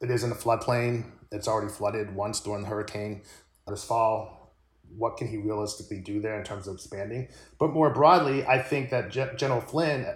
It 0.00 0.10
is 0.10 0.24
in 0.24 0.32
a 0.32 0.34
floodplain. 0.34 1.04
It's 1.30 1.48
already 1.48 1.70
flooded 1.70 2.14
once 2.14 2.40
during 2.40 2.62
the 2.62 2.68
hurricane 2.68 3.22
this 3.68 3.84
fall. 3.84 4.54
What 4.96 5.16
can 5.16 5.28
he 5.28 5.38
realistically 5.38 6.00
do 6.00 6.20
there 6.20 6.38
in 6.38 6.44
terms 6.44 6.68
of 6.68 6.74
expanding? 6.74 7.28
But 7.58 7.70
more 7.70 7.90
broadly, 7.90 8.46
I 8.46 8.60
think 8.60 8.90
that 8.90 9.10
General 9.10 9.60
Flynn, 9.60 10.06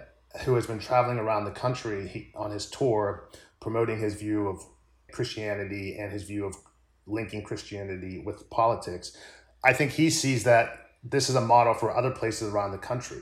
who 0.45 0.55
has 0.55 0.67
been 0.67 0.79
traveling 0.79 1.17
around 1.17 1.45
the 1.45 1.51
country 1.51 2.07
he, 2.07 2.31
on 2.35 2.51
his 2.51 2.69
tour, 2.69 3.29
promoting 3.59 3.99
his 3.99 4.13
view 4.15 4.47
of 4.47 4.63
Christianity 5.11 5.97
and 5.99 6.11
his 6.11 6.23
view 6.23 6.45
of 6.45 6.55
linking 7.07 7.43
Christianity 7.43 8.19
with 8.19 8.49
politics, 8.49 9.17
I 9.63 9.73
think 9.73 9.91
he 9.91 10.09
sees 10.09 10.43
that 10.43 10.89
this 11.03 11.29
is 11.29 11.35
a 11.35 11.41
model 11.41 11.73
for 11.73 11.95
other 11.95 12.11
places 12.11 12.53
around 12.53 12.71
the 12.71 12.77
country. 12.77 13.21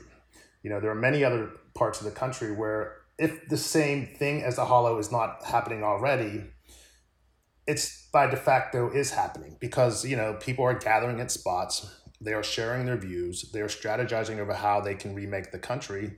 You 0.62 0.70
know, 0.70 0.80
there 0.80 0.90
are 0.90 0.96
many 0.96 1.24
other 1.24 1.50
parts 1.74 2.00
of 2.00 2.04
the 2.04 2.12
country 2.12 2.52
where 2.52 2.96
if 3.18 3.48
the 3.48 3.56
same 3.56 4.06
thing 4.06 4.42
as 4.42 4.56
the 4.56 4.64
hollow 4.64 4.98
is 4.98 5.10
not 5.10 5.44
happening 5.44 5.82
already, 5.82 6.44
it's 7.68 8.08
by 8.10 8.26
de 8.26 8.36
facto 8.36 8.90
is 8.90 9.10
happening 9.10 9.56
because 9.60 10.04
you 10.04 10.16
know 10.16 10.34
people 10.40 10.64
are 10.64 10.74
gathering 10.74 11.20
at 11.20 11.30
spots 11.30 11.94
they 12.20 12.32
are 12.32 12.42
sharing 12.42 12.86
their 12.86 12.96
views 12.96 13.50
they 13.52 13.60
are 13.60 13.68
strategizing 13.68 14.38
over 14.38 14.54
how 14.54 14.80
they 14.80 14.94
can 14.94 15.14
remake 15.14 15.52
the 15.52 15.58
country 15.58 16.16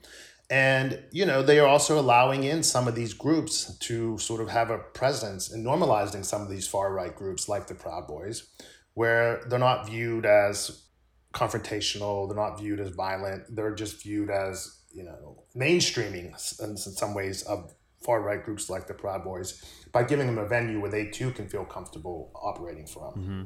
and 0.48 1.02
you 1.10 1.26
know 1.26 1.42
they 1.42 1.58
are 1.58 1.66
also 1.66 1.98
allowing 1.98 2.44
in 2.44 2.62
some 2.62 2.86
of 2.86 2.94
these 2.94 3.12
groups 3.12 3.76
to 3.78 4.16
sort 4.18 4.40
of 4.40 4.48
have 4.48 4.70
a 4.70 4.78
presence 4.78 5.50
and 5.50 5.66
normalizing 5.66 6.24
some 6.24 6.40
of 6.40 6.48
these 6.48 6.68
far 6.68 6.92
right 6.92 7.16
groups 7.16 7.48
like 7.48 7.66
the 7.66 7.74
proud 7.74 8.06
boys 8.06 8.48
where 8.94 9.42
they're 9.48 9.58
not 9.58 9.86
viewed 9.86 10.26
as 10.26 10.84
confrontational 11.32 12.28
they're 12.28 12.36
not 12.36 12.58
viewed 12.58 12.80
as 12.80 12.90
violent 12.90 13.44
they're 13.54 13.74
just 13.74 14.02
viewed 14.02 14.30
as 14.30 14.80
you 14.92 15.04
know 15.04 15.44
mainstreaming 15.56 16.32
in 16.60 16.76
some 16.76 17.14
ways 17.14 17.42
of 17.44 17.72
far 18.00 18.22
right 18.22 18.42
groups 18.42 18.70
like 18.70 18.86
the 18.86 18.94
Proud 18.94 19.24
Boys 19.24 19.64
by 19.92 20.02
giving 20.02 20.26
them 20.26 20.38
a 20.38 20.46
venue 20.46 20.80
where 20.80 20.90
they 20.90 21.06
too 21.06 21.30
can 21.32 21.48
feel 21.48 21.64
comfortable 21.64 22.30
operating 22.34 22.86
from. 22.86 23.12
Mm-hmm. 23.12 23.42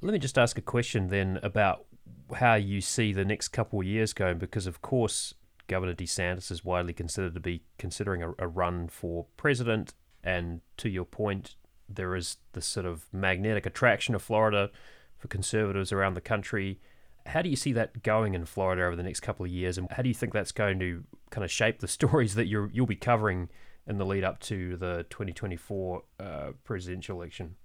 Let 0.00 0.12
me 0.12 0.18
just 0.18 0.38
ask 0.38 0.58
a 0.58 0.62
question 0.62 1.08
then 1.08 1.40
about 1.42 1.86
how 2.34 2.54
you 2.54 2.80
see 2.80 3.12
the 3.12 3.24
next 3.24 3.48
couple 3.48 3.80
of 3.80 3.86
years 3.86 4.12
going, 4.12 4.38
because 4.38 4.66
of 4.66 4.82
course 4.82 5.34
Governor 5.66 5.94
DeSantis 5.94 6.50
is 6.50 6.64
widely 6.64 6.92
considered 6.92 7.34
to 7.34 7.40
be 7.40 7.62
considering 7.78 8.22
a, 8.22 8.32
a 8.38 8.46
run 8.46 8.88
for 8.88 9.26
president, 9.36 9.94
and 10.22 10.60
to 10.78 10.88
your 10.88 11.04
point, 11.04 11.56
there 11.88 12.14
is 12.14 12.36
this 12.52 12.66
sort 12.66 12.86
of 12.86 13.06
magnetic 13.12 13.66
attraction 13.66 14.14
of 14.14 14.22
Florida 14.22 14.70
for 15.16 15.28
conservatives 15.28 15.92
around 15.92 16.14
the 16.14 16.20
country. 16.20 16.80
How 17.26 17.42
do 17.42 17.48
you 17.48 17.56
see 17.56 17.72
that 17.72 18.02
going 18.02 18.34
in 18.34 18.44
Florida 18.44 18.84
over 18.84 18.96
the 18.96 19.02
next 19.02 19.20
couple 19.20 19.44
of 19.44 19.50
years, 19.50 19.78
and 19.78 19.90
how 19.90 20.02
do 20.02 20.08
you 20.08 20.14
think 20.14 20.32
that's 20.32 20.52
going 20.52 20.78
to 20.80 21.04
kind 21.30 21.44
of 21.44 21.50
shape 21.50 21.80
the 21.80 21.88
stories 21.98 22.34
that 22.34 22.46
you 22.46 22.70
you'll 22.72 22.86
be 22.86 22.96
covering 22.96 23.48
in 23.86 23.98
the 23.98 24.04
lead 24.04 24.24
up 24.24 24.38
to 24.40 24.76
the 24.76 25.06
2024 25.10 26.02
uh, 26.20 26.50
presidential 26.64 27.16
election? 27.16 27.56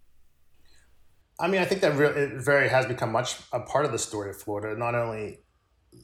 I 1.40 1.48
mean, 1.48 1.62
I 1.62 1.66
think 1.66 1.82
that 1.82 1.96
re- 1.98 2.08
it 2.08 2.34
very 2.44 2.70
has 2.70 2.86
become 2.86 3.12
much 3.12 3.38
a 3.52 3.60
part 3.60 3.86
of 3.86 3.92
the 3.92 4.00
story 4.00 4.30
of 4.30 4.38
Florida. 4.38 4.78
Not 4.78 4.96
only 4.96 5.40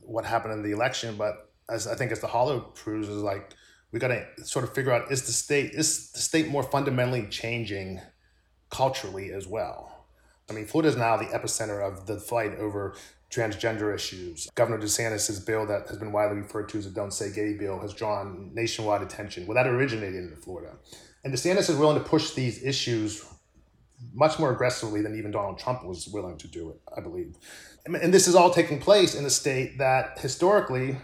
what 0.01 0.25
happened 0.25 0.53
in 0.53 0.63
the 0.63 0.71
election, 0.71 1.15
but 1.17 1.51
as 1.69 1.87
I 1.87 1.95
think 1.95 2.11
as 2.11 2.19
the 2.19 2.27
Hollow 2.27 2.59
proves, 2.59 3.07
is 3.07 3.21
like 3.21 3.53
we 3.91 3.99
got 3.99 4.09
to 4.09 4.25
sort 4.45 4.63
of 4.65 4.73
figure 4.73 4.91
out 4.91 5.11
is 5.11 5.23
the 5.23 5.31
state 5.31 5.71
is 5.73 6.11
the 6.11 6.19
state 6.19 6.47
more 6.47 6.63
fundamentally 6.63 7.27
changing 7.27 8.01
culturally 8.69 9.31
as 9.31 9.47
well. 9.47 10.05
I 10.49 10.53
mean, 10.53 10.65
Florida 10.65 10.89
is 10.89 10.95
now 10.95 11.17
the 11.17 11.25
epicenter 11.25 11.81
of 11.85 12.07
the 12.07 12.19
fight 12.19 12.57
over 12.57 12.95
transgender 13.31 13.93
issues. 13.93 14.49
Governor 14.55 14.79
DeSantis' 14.79 15.45
bill 15.45 15.67
that 15.67 15.87
has 15.87 15.97
been 15.97 16.11
widely 16.11 16.37
referred 16.37 16.69
to 16.69 16.79
as 16.79 16.87
a 16.87 16.89
Don't 16.89 17.13
Say 17.13 17.31
Gay 17.31 17.53
bill 17.53 17.79
has 17.79 17.93
drawn 17.93 18.51
nationwide 18.53 19.03
attention. 19.03 19.45
Well, 19.45 19.55
that 19.55 19.67
originated 19.67 20.15
in 20.15 20.35
Florida. 20.35 20.75
And 21.23 21.33
DeSantis 21.33 21.69
is 21.69 21.75
willing 21.75 22.01
to 22.01 22.03
push 22.03 22.31
these 22.31 22.63
issues 22.63 23.25
much 24.13 24.39
more 24.39 24.51
aggressively 24.51 25.01
than 25.01 25.15
even 25.17 25.31
Donald 25.31 25.59
Trump 25.59 25.85
was 25.85 26.07
willing 26.07 26.37
to 26.37 26.47
do 26.47 26.69
it, 26.69 26.81
I 26.95 27.01
believe. 27.01 27.35
And 27.85 28.13
this 28.13 28.27
is 28.27 28.35
all 28.35 28.51
taking 28.51 28.79
place 28.79 29.13
in 29.13 29.25
a 29.25 29.29
state 29.29 29.77
that 29.77 30.19
historically, 30.19 30.97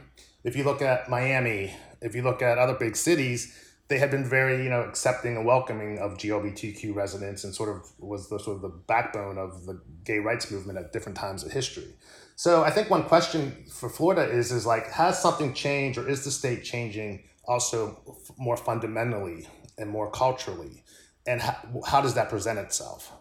if 0.43 0.55
you 0.55 0.63
look 0.63 0.81
at 0.81 1.09
Miami, 1.09 1.75
if 2.05 2.15
you 2.15 2.21
look 2.21 2.41
at 2.41 2.57
other 2.57 2.75
big 2.75 2.95
cities, 2.95 3.57
they 3.87 3.97
had 3.97 4.11
been 4.11 4.23
very, 4.23 4.63
you 4.63 4.69
know, 4.69 4.81
accepting 4.81 5.35
and 5.35 5.45
welcoming 5.45 5.99
of 5.99 6.17
GLBTQ 6.17 6.95
residents 6.95 7.43
and 7.43 7.53
sort 7.53 7.69
of 7.69 7.91
was 7.99 8.29
the 8.29 8.39
sort 8.39 8.55
of 8.57 8.61
the 8.61 8.69
backbone 8.69 9.37
of 9.37 9.65
the 9.65 9.81
gay 10.03 10.19
rights 10.19 10.49
movement 10.51 10.77
at 10.77 10.93
different 10.93 11.17
times 11.17 11.43
of 11.43 11.51
history. 11.51 11.95
So 12.35 12.63
I 12.63 12.69
think 12.69 12.89
one 12.89 13.03
question 13.03 13.65
for 13.71 13.89
Florida 13.89 14.23
is 14.23 14.51
is 14.51 14.65
like 14.65 14.89
has 14.91 15.21
something 15.21 15.53
changed 15.53 15.97
or 15.97 16.07
is 16.07 16.23
the 16.23 16.31
state 16.31 16.63
changing 16.63 17.23
also 17.47 18.01
more 18.37 18.57
fundamentally 18.57 19.47
and 19.77 19.89
more 19.89 20.09
culturally 20.09 20.83
and 21.27 21.41
how, 21.41 21.55
how 21.87 22.01
does 22.01 22.13
that 22.15 22.29
present 22.29 22.59
itself? 22.59 23.11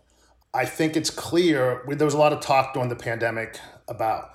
I 0.52 0.66
think 0.66 0.96
it's 0.96 1.10
clear 1.10 1.84
there 1.88 2.04
was 2.04 2.14
a 2.14 2.18
lot 2.18 2.32
of 2.32 2.40
talk 2.40 2.74
during 2.74 2.88
the 2.88 2.96
pandemic 2.96 3.58
about 3.88 4.30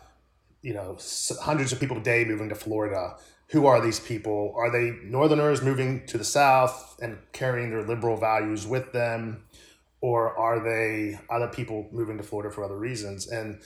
you 0.62 0.74
know 0.74 0.98
hundreds 1.41 1.72
of 1.72 1.79
people 1.79 1.98
a 1.98 2.01
day 2.01 2.24
moving 2.24 2.50
to 2.50 2.56
Florida 2.56 3.15
who 3.51 3.65
are 3.65 3.82
these 3.82 4.00
people? 4.00 4.53
Are 4.56 4.72
they 4.72 4.91
Northerners 5.03 5.62
moving 5.62 6.06
to 6.08 6.18
the 6.18 6.24
South 6.24 6.98
and 7.01 7.18
carrying 7.34 7.72
their 7.72 7.84
liberal 7.84 8.15
values 8.15 8.68
with 8.68 8.91
them? 8.94 9.44
Or 10.01 10.38
are 10.38 10.60
they 10.63 11.20
other 11.29 11.48
people 11.48 11.89
moving 11.91 12.18
to 12.18 12.24
Florida 12.24 12.53
for 12.53 12.63
other 12.63 12.77
reasons? 12.77 13.27
And 13.27 13.60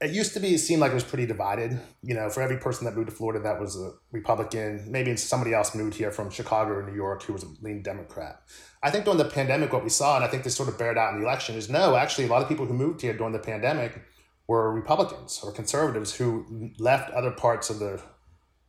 it 0.00 0.12
used 0.12 0.34
to 0.34 0.40
be, 0.40 0.54
it 0.54 0.58
seemed 0.58 0.80
like 0.80 0.92
it 0.92 0.94
was 0.94 1.04
pretty 1.04 1.26
divided. 1.26 1.80
You 2.02 2.14
know, 2.14 2.30
for 2.30 2.42
every 2.42 2.58
person 2.58 2.84
that 2.84 2.94
moved 2.94 3.10
to 3.10 3.14
Florida 3.14 3.42
that 3.42 3.60
was 3.60 3.76
a 3.76 3.92
Republican, 4.12 4.86
maybe 4.88 5.16
somebody 5.16 5.52
else 5.52 5.74
moved 5.74 5.94
here 5.94 6.12
from 6.12 6.30
Chicago 6.30 6.74
or 6.74 6.82
New 6.88 6.94
York 6.94 7.24
who 7.24 7.32
was 7.32 7.42
a 7.42 7.48
lean 7.60 7.82
Democrat. 7.82 8.40
I 8.82 8.90
think 8.90 9.04
during 9.04 9.18
the 9.18 9.24
pandemic, 9.24 9.72
what 9.72 9.82
we 9.82 9.90
saw, 9.90 10.16
and 10.16 10.24
I 10.24 10.28
think 10.28 10.44
this 10.44 10.54
sort 10.54 10.68
of 10.68 10.78
bared 10.78 10.96
out 10.96 11.12
in 11.12 11.20
the 11.20 11.26
election, 11.26 11.56
is 11.56 11.68
no, 11.68 11.96
actually, 11.96 12.26
a 12.26 12.28
lot 12.28 12.42
of 12.42 12.48
people 12.48 12.66
who 12.66 12.74
moved 12.74 13.00
here 13.00 13.16
during 13.16 13.32
the 13.32 13.38
pandemic 13.38 14.00
were 14.46 14.72
Republicans 14.72 15.40
or 15.42 15.52
conservatives 15.52 16.14
who 16.14 16.70
left 16.78 17.10
other 17.10 17.30
parts 17.30 17.70
of 17.70 17.78
the 17.78 18.00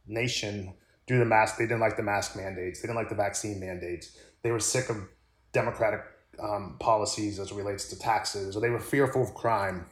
nation 0.07 0.73
do 1.07 1.19
the 1.19 1.25
mask. 1.25 1.57
They 1.57 1.65
didn't 1.65 1.81
like 1.81 1.97
the 1.97 2.03
mask 2.03 2.35
mandates. 2.35 2.81
They 2.81 2.87
didn't 2.87 2.97
like 2.97 3.09
the 3.09 3.15
vaccine 3.15 3.59
mandates. 3.59 4.17
They 4.43 4.51
were 4.51 4.59
sick 4.59 4.89
of 4.89 4.97
democratic 5.53 6.01
um, 6.39 6.77
policies 6.79 7.39
as 7.39 7.51
it 7.51 7.55
relates 7.55 7.87
to 7.89 7.99
taxes, 7.99 8.55
or 8.55 8.59
they 8.59 8.69
were 8.69 8.79
fearful 8.79 9.23
of 9.23 9.33
crime. 9.33 9.85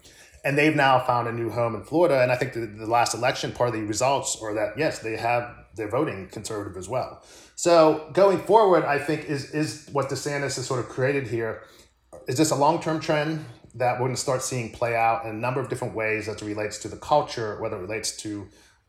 and 0.44 0.58
they've 0.58 0.76
now 0.76 1.00
found 1.00 1.28
a 1.28 1.32
new 1.32 1.50
home 1.50 1.76
in 1.76 1.84
Florida. 1.84 2.22
And 2.22 2.32
I 2.32 2.36
think 2.36 2.54
the, 2.54 2.66
the 2.66 2.86
last 2.86 3.14
election, 3.14 3.52
part 3.54 3.70
of 3.70 3.76
the 3.76 3.82
results 3.84 4.38
are 4.42 4.54
that 4.54 4.78
yes, 4.78 5.00
they 5.00 5.16
have 5.16 5.56
they're 5.76 5.90
voting 5.90 6.28
conservative 6.28 6.78
as 6.78 6.88
well. 6.88 7.24
So 7.56 8.10
going 8.14 8.40
forward, 8.40 8.84
I 8.84 9.00
think 9.00 9.26
is 9.26 9.52
is 9.52 9.88
what 9.92 10.10
DeSantis 10.10 10.56
has 10.56 10.66
sort 10.68 10.80
of 10.80 10.90
created 10.90 11.28
here. 11.28 11.64
Is 12.28 12.38
this 12.38 12.52
a 12.52 12.56
long 12.56 12.82
term 12.82 13.00
trend 13.00 13.46
that 13.76 13.94
we're 13.94 14.06
going 14.06 14.16
to 14.16 14.22
start 14.22 14.44
seeing 14.44 14.72
play 14.72 14.96
out 14.96 15.26
in 15.26 15.32
a 15.32 15.34
number 15.34 15.60
of 15.60 15.70
different 15.70 15.96
ways 15.96 16.28
as 16.28 16.42
it 16.42 16.46
relates 16.46 16.78
to 16.80 16.88
the 16.88 16.98
culture, 16.98 17.60
whether 17.60 17.78
it 17.78 17.82
relates 17.82 18.16
to 18.18 18.48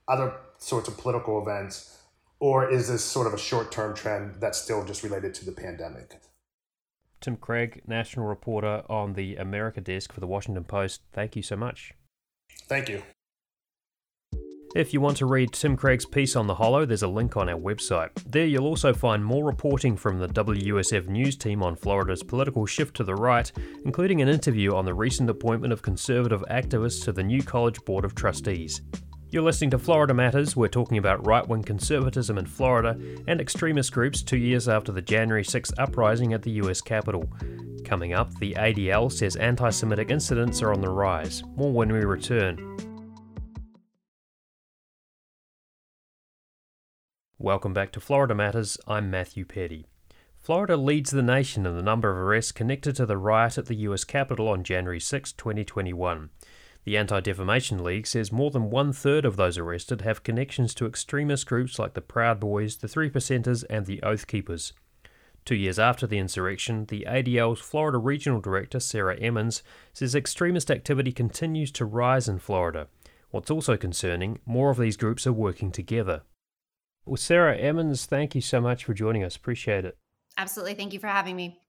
other 0.08 0.34
sorts 0.64 0.88
of 0.88 0.96
political 0.96 1.40
events, 1.40 1.98
or 2.40 2.70
is 2.70 2.88
this 2.88 3.04
sort 3.04 3.26
of 3.26 3.34
a 3.34 3.38
short 3.38 3.70
term 3.70 3.94
trend 3.94 4.36
that's 4.40 4.60
still 4.60 4.84
just 4.84 5.02
related 5.02 5.34
to 5.34 5.44
the 5.44 5.52
pandemic? 5.52 6.20
Tim 7.20 7.36
Craig, 7.36 7.82
national 7.86 8.26
reporter 8.26 8.82
on 8.88 9.14
the 9.14 9.36
America 9.36 9.80
desk 9.80 10.12
for 10.12 10.20
the 10.20 10.26
Washington 10.26 10.64
Post. 10.64 11.02
Thank 11.12 11.36
you 11.36 11.42
so 11.42 11.56
much. 11.56 11.94
Thank 12.68 12.88
you. 12.88 13.02
If 14.74 14.92
you 14.92 15.00
want 15.00 15.18
to 15.18 15.26
read 15.26 15.52
Tim 15.52 15.76
Craig's 15.76 16.04
piece 16.04 16.34
on 16.34 16.48
the 16.48 16.56
Hollow, 16.56 16.84
there's 16.84 17.04
a 17.04 17.08
link 17.08 17.36
on 17.36 17.48
our 17.48 17.56
website. 17.56 18.10
There 18.26 18.44
you'll 18.44 18.66
also 18.66 18.92
find 18.92 19.24
more 19.24 19.44
reporting 19.44 19.96
from 19.96 20.18
the 20.18 20.26
WUSF 20.26 21.06
news 21.06 21.36
team 21.36 21.62
on 21.62 21.76
Florida's 21.76 22.24
political 22.24 22.66
shift 22.66 22.96
to 22.96 23.04
the 23.04 23.14
right, 23.14 23.52
including 23.84 24.20
an 24.20 24.28
interview 24.28 24.74
on 24.74 24.84
the 24.84 24.92
recent 24.92 25.30
appointment 25.30 25.72
of 25.72 25.82
conservative 25.82 26.44
activists 26.50 27.04
to 27.04 27.12
the 27.12 27.22
new 27.22 27.40
College 27.40 27.84
Board 27.84 28.04
of 28.04 28.16
Trustees. 28.16 28.82
You're 29.34 29.42
listening 29.42 29.70
to 29.70 29.80
Florida 29.80 30.14
Matters. 30.14 30.54
We're 30.54 30.68
talking 30.68 30.96
about 30.96 31.26
right 31.26 31.44
wing 31.48 31.64
conservatism 31.64 32.38
in 32.38 32.46
Florida 32.46 32.96
and 33.26 33.40
extremist 33.40 33.90
groups 33.90 34.22
two 34.22 34.36
years 34.36 34.68
after 34.68 34.92
the 34.92 35.02
January 35.02 35.42
6th 35.42 35.72
uprising 35.76 36.32
at 36.34 36.42
the 36.42 36.52
US 36.52 36.80
Capitol. 36.80 37.28
Coming 37.84 38.12
up, 38.12 38.32
the 38.38 38.54
ADL 38.54 39.10
says 39.10 39.34
anti 39.34 39.70
Semitic 39.70 40.08
incidents 40.08 40.62
are 40.62 40.72
on 40.72 40.80
the 40.80 40.88
rise. 40.88 41.42
More 41.56 41.72
when 41.72 41.92
we 41.92 42.04
return. 42.04 42.78
Welcome 47.36 47.74
back 47.74 47.90
to 47.90 48.00
Florida 48.00 48.36
Matters. 48.36 48.78
I'm 48.86 49.10
Matthew 49.10 49.44
Peddie. 49.44 49.88
Florida 50.38 50.76
leads 50.76 51.10
the 51.10 51.22
nation 51.22 51.66
in 51.66 51.74
the 51.74 51.82
number 51.82 52.08
of 52.08 52.18
arrests 52.18 52.52
connected 52.52 52.94
to 52.94 53.06
the 53.06 53.18
riot 53.18 53.58
at 53.58 53.66
the 53.66 53.76
US 53.88 54.04
Capitol 54.04 54.46
on 54.46 54.62
January 54.62 55.00
6, 55.00 55.32
2021. 55.32 56.30
The 56.84 56.98
Anti 56.98 57.20
Defamation 57.20 57.82
League 57.82 58.06
says 58.06 58.30
more 58.30 58.50
than 58.50 58.70
one 58.70 58.92
third 58.92 59.24
of 59.24 59.36
those 59.36 59.56
arrested 59.56 60.02
have 60.02 60.22
connections 60.22 60.74
to 60.74 60.86
extremist 60.86 61.46
groups 61.46 61.78
like 61.78 61.94
the 61.94 62.02
Proud 62.02 62.38
Boys, 62.38 62.76
the 62.76 62.88
Three 62.88 63.08
Percenters, 63.08 63.64
and 63.70 63.86
the 63.86 64.02
Oath 64.02 64.26
Keepers. 64.26 64.74
Two 65.46 65.54
years 65.54 65.78
after 65.78 66.06
the 66.06 66.18
insurrection, 66.18 66.86
the 66.86 67.06
ADL's 67.08 67.60
Florida 67.60 67.98
Regional 67.98 68.40
Director, 68.40 68.80
Sarah 68.80 69.16
Emmons, 69.16 69.62
says 69.92 70.14
extremist 70.14 70.70
activity 70.70 71.12
continues 71.12 71.70
to 71.72 71.84
rise 71.84 72.28
in 72.28 72.38
Florida. 72.38 72.88
What's 73.30 73.50
also 73.50 73.76
concerning, 73.76 74.40
more 74.46 74.70
of 74.70 74.78
these 74.78 74.96
groups 74.96 75.26
are 75.26 75.32
working 75.32 75.72
together. 75.72 76.22
Well, 77.04 77.16
Sarah 77.16 77.56
Emmons, 77.56 78.06
thank 78.06 78.34
you 78.34 78.40
so 78.40 78.60
much 78.60 78.84
for 78.84 78.94
joining 78.94 79.24
us. 79.24 79.36
Appreciate 79.36 79.84
it. 79.84 79.98
Absolutely. 80.38 80.74
Thank 80.74 80.92
you 80.92 81.00
for 81.00 81.08
having 81.08 81.36
me. 81.36 81.60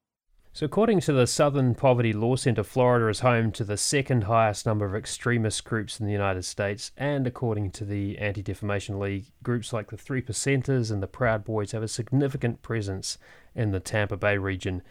So, 0.56 0.66
according 0.66 1.02
to 1.02 1.12
the 1.12 1.28
Southern 1.28 1.76
Poverty 1.76 2.14
Law 2.14 2.38
Center, 2.38 2.64
Florida 2.64 3.10
is 3.10 3.20
home 3.20 3.52
to 3.52 3.66
the 3.66 3.76
second 3.76 4.24
highest 4.24 4.66
number 4.66 4.86
of 4.86 4.96
extremist 4.96 5.66
groups 5.66 6.00
in 6.00 6.06
the 6.06 6.14
United 6.14 6.46
States. 6.46 6.94
And 6.96 7.28
according 7.28 7.72
to 7.72 7.84
the 7.84 8.18
Anti 8.20 8.42
Defamation 8.42 8.98
League, 8.98 9.26
groups 9.44 9.74
like 9.74 9.90
the 9.90 9.98
Three 9.98 10.22
Percenters 10.22 10.94
and 10.94 11.04
the 11.04 11.08
Proud 11.08 11.44
Boys 11.44 11.74
have 11.74 11.84
a 11.84 11.90
significant 11.90 12.62
presence 12.62 13.18
in 13.54 13.72
the 13.72 13.82
Tampa 13.82 14.16
Bay 14.16 14.38
region. 14.38 14.82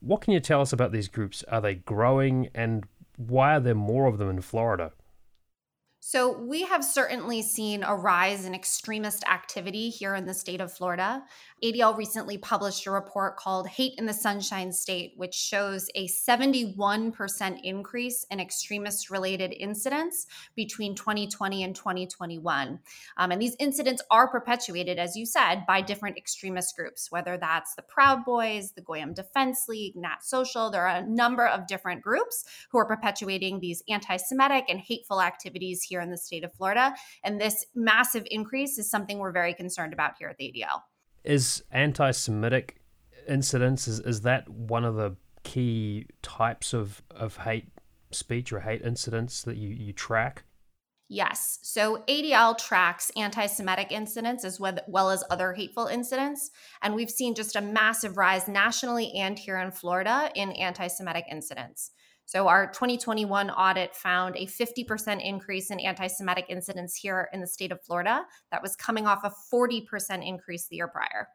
What 0.00 0.22
can 0.22 0.32
you 0.32 0.40
tell 0.40 0.62
us 0.62 0.72
about 0.72 0.90
these 0.90 1.08
groups? 1.08 1.44
Are 1.48 1.60
they 1.60 1.74
growing? 1.74 2.48
And 2.54 2.86
why 3.18 3.56
are 3.56 3.60
there 3.60 3.74
more 3.74 4.06
of 4.06 4.16
them 4.16 4.30
in 4.30 4.40
Florida? 4.40 4.92
So, 6.06 6.38
we 6.38 6.64
have 6.64 6.84
certainly 6.84 7.40
seen 7.40 7.82
a 7.82 7.96
rise 7.96 8.44
in 8.44 8.54
extremist 8.54 9.24
activity 9.24 9.88
here 9.88 10.14
in 10.14 10.26
the 10.26 10.34
state 10.34 10.60
of 10.60 10.70
Florida. 10.70 11.24
ADL 11.64 11.96
recently 11.96 12.36
published 12.36 12.84
a 12.86 12.90
report 12.90 13.38
called 13.38 13.66
Hate 13.66 13.94
in 13.96 14.04
the 14.04 14.12
Sunshine 14.12 14.70
State, 14.70 15.14
which 15.16 15.32
shows 15.32 15.88
a 15.94 16.06
71% 16.06 17.60
increase 17.62 18.26
in 18.30 18.38
extremist 18.38 19.08
related 19.08 19.54
incidents 19.58 20.26
between 20.54 20.94
2020 20.94 21.62
and 21.62 21.74
2021. 21.74 22.80
Um, 23.16 23.30
and 23.32 23.40
these 23.40 23.56
incidents 23.58 24.02
are 24.10 24.28
perpetuated, 24.28 24.98
as 24.98 25.16
you 25.16 25.24
said, 25.24 25.64
by 25.66 25.80
different 25.80 26.18
extremist 26.18 26.76
groups, 26.76 27.10
whether 27.10 27.38
that's 27.38 27.74
the 27.76 27.82
Proud 27.82 28.26
Boys, 28.26 28.72
the 28.72 28.82
Goyim 28.82 29.14
Defense 29.14 29.68
League, 29.68 29.96
Nat 29.96 30.22
Social. 30.22 30.70
There 30.70 30.86
are 30.86 30.98
a 30.98 31.06
number 31.06 31.46
of 31.46 31.66
different 31.66 32.02
groups 32.02 32.44
who 32.70 32.76
are 32.76 32.84
perpetuating 32.86 33.60
these 33.60 33.82
anti 33.88 34.18
Semitic 34.18 34.66
and 34.68 34.80
hateful 34.80 35.22
activities 35.22 35.82
here 35.82 35.93
in 36.00 36.10
the 36.10 36.18
state 36.18 36.44
of 36.44 36.52
Florida. 36.54 36.94
And 37.22 37.40
this 37.40 37.66
massive 37.74 38.24
increase 38.30 38.78
is 38.78 38.90
something 38.90 39.18
we're 39.18 39.32
very 39.32 39.54
concerned 39.54 39.92
about 39.92 40.12
here 40.18 40.28
at 40.28 40.36
the 40.38 40.44
ADL 40.44 40.80
is 41.24 41.64
anti-Semitic 41.72 42.76
incidents 43.28 43.88
is, 43.88 44.00
is 44.00 44.20
that 44.20 44.48
one 44.48 44.84
of 44.84 44.94
the 44.94 45.16
key 45.42 46.06
types 46.22 46.72
of, 46.72 47.02
of 47.10 47.38
hate 47.38 47.68
speech 48.10 48.52
or 48.52 48.60
hate 48.60 48.82
incidents 48.82 49.42
that 49.42 49.56
you, 49.56 49.70
you 49.70 49.92
track? 49.92 50.44
Yes. 51.08 51.58
So 51.62 52.02
ADL 52.08 52.56
tracks 52.56 53.10
anti 53.16 53.46
Semitic 53.46 53.92
incidents 53.92 54.44
as 54.44 54.58
well 54.58 55.10
as 55.10 55.22
other 55.30 55.52
hateful 55.52 55.86
incidents. 55.86 56.50
And 56.82 56.94
we've 56.94 57.10
seen 57.10 57.34
just 57.34 57.56
a 57.56 57.60
massive 57.60 58.16
rise 58.16 58.48
nationally 58.48 59.12
and 59.12 59.38
here 59.38 59.58
in 59.58 59.70
Florida 59.70 60.30
in 60.34 60.52
anti 60.52 60.86
Semitic 60.86 61.26
incidents. 61.30 61.90
So, 62.26 62.48
our 62.48 62.66
2021 62.68 63.50
audit 63.50 63.94
found 63.94 64.36
a 64.36 64.46
50% 64.46 65.24
increase 65.24 65.70
in 65.70 65.80
anti 65.80 66.06
Semitic 66.06 66.46
incidents 66.48 66.96
here 66.96 67.28
in 67.32 67.40
the 67.40 67.46
state 67.46 67.72
of 67.72 67.82
Florida. 67.82 68.24
That 68.50 68.62
was 68.62 68.76
coming 68.76 69.06
off 69.06 69.24
a 69.24 69.32
40% 69.52 70.26
increase 70.26 70.66
the 70.68 70.76
year 70.76 70.88
prior. 70.88 71.28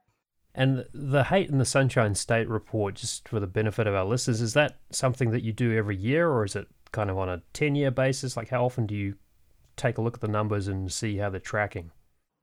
And 0.55 0.85
the 0.93 1.25
Hate 1.25 1.49
in 1.49 1.59
the 1.59 1.65
Sunshine 1.65 2.15
State 2.15 2.49
report, 2.49 2.95
just 2.95 3.27
for 3.27 3.39
the 3.39 3.47
benefit 3.47 3.87
of 3.87 3.93
our 3.93 4.05
listeners, 4.05 4.41
is 4.41 4.53
that 4.53 4.79
something 4.91 5.31
that 5.31 5.43
you 5.43 5.53
do 5.53 5.77
every 5.77 5.95
year 5.95 6.29
or 6.29 6.43
is 6.43 6.55
it 6.55 6.67
kind 6.91 7.09
of 7.09 7.17
on 7.17 7.29
a 7.29 7.43
10 7.53 7.75
year 7.75 7.91
basis? 7.91 8.35
Like, 8.35 8.49
how 8.49 8.65
often 8.65 8.87
do 8.87 8.95
you 8.95 9.15
take 9.77 9.97
a 9.97 10.01
look 10.01 10.15
at 10.15 10.21
the 10.21 10.27
numbers 10.27 10.67
and 10.67 10.91
see 10.91 11.17
how 11.17 11.29
they're 11.29 11.39
tracking? 11.39 11.91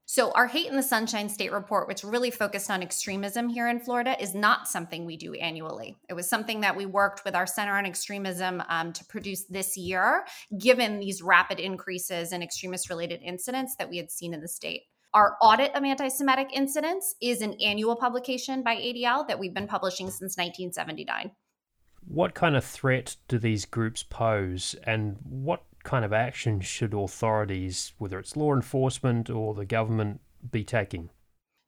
So, 0.08 0.30
our 0.30 0.46
Hate 0.46 0.68
in 0.68 0.76
the 0.76 0.84
Sunshine 0.84 1.28
State 1.28 1.50
report, 1.50 1.88
which 1.88 2.04
really 2.04 2.30
focused 2.30 2.70
on 2.70 2.80
extremism 2.80 3.48
here 3.48 3.66
in 3.66 3.80
Florida, 3.80 4.16
is 4.22 4.36
not 4.36 4.68
something 4.68 5.04
we 5.04 5.16
do 5.16 5.34
annually. 5.34 5.96
It 6.08 6.14
was 6.14 6.28
something 6.28 6.60
that 6.60 6.76
we 6.76 6.86
worked 6.86 7.24
with 7.24 7.34
our 7.34 7.44
Center 7.44 7.76
on 7.76 7.84
Extremism 7.84 8.62
um, 8.68 8.92
to 8.92 9.04
produce 9.06 9.46
this 9.46 9.76
year, 9.76 10.24
given 10.60 11.00
these 11.00 11.22
rapid 11.22 11.58
increases 11.58 12.32
in 12.32 12.40
extremist 12.40 12.88
related 12.88 13.20
incidents 13.20 13.74
that 13.80 13.90
we 13.90 13.96
had 13.96 14.12
seen 14.12 14.32
in 14.32 14.40
the 14.40 14.46
state. 14.46 14.82
Our 15.12 15.36
audit 15.42 15.74
of 15.74 15.82
anti 15.82 16.06
Semitic 16.06 16.50
incidents 16.54 17.16
is 17.20 17.42
an 17.42 17.54
annual 17.54 17.96
publication 17.96 18.62
by 18.62 18.76
ADL 18.76 19.26
that 19.26 19.40
we've 19.40 19.54
been 19.54 19.66
publishing 19.66 20.06
since 20.06 20.36
1979. 20.36 21.32
What 22.06 22.34
kind 22.34 22.54
of 22.54 22.64
threat 22.64 23.16
do 23.26 23.40
these 23.40 23.64
groups 23.64 24.04
pose, 24.04 24.76
and 24.84 25.16
what 25.24 25.64
kind 25.86 26.04
of 26.04 26.12
action 26.12 26.60
should 26.60 26.92
authorities, 26.92 27.92
whether 27.96 28.18
it's 28.18 28.36
law 28.36 28.52
enforcement 28.52 29.30
or 29.30 29.54
the 29.54 29.64
government, 29.64 30.20
be 30.50 30.64
taking? 30.64 31.10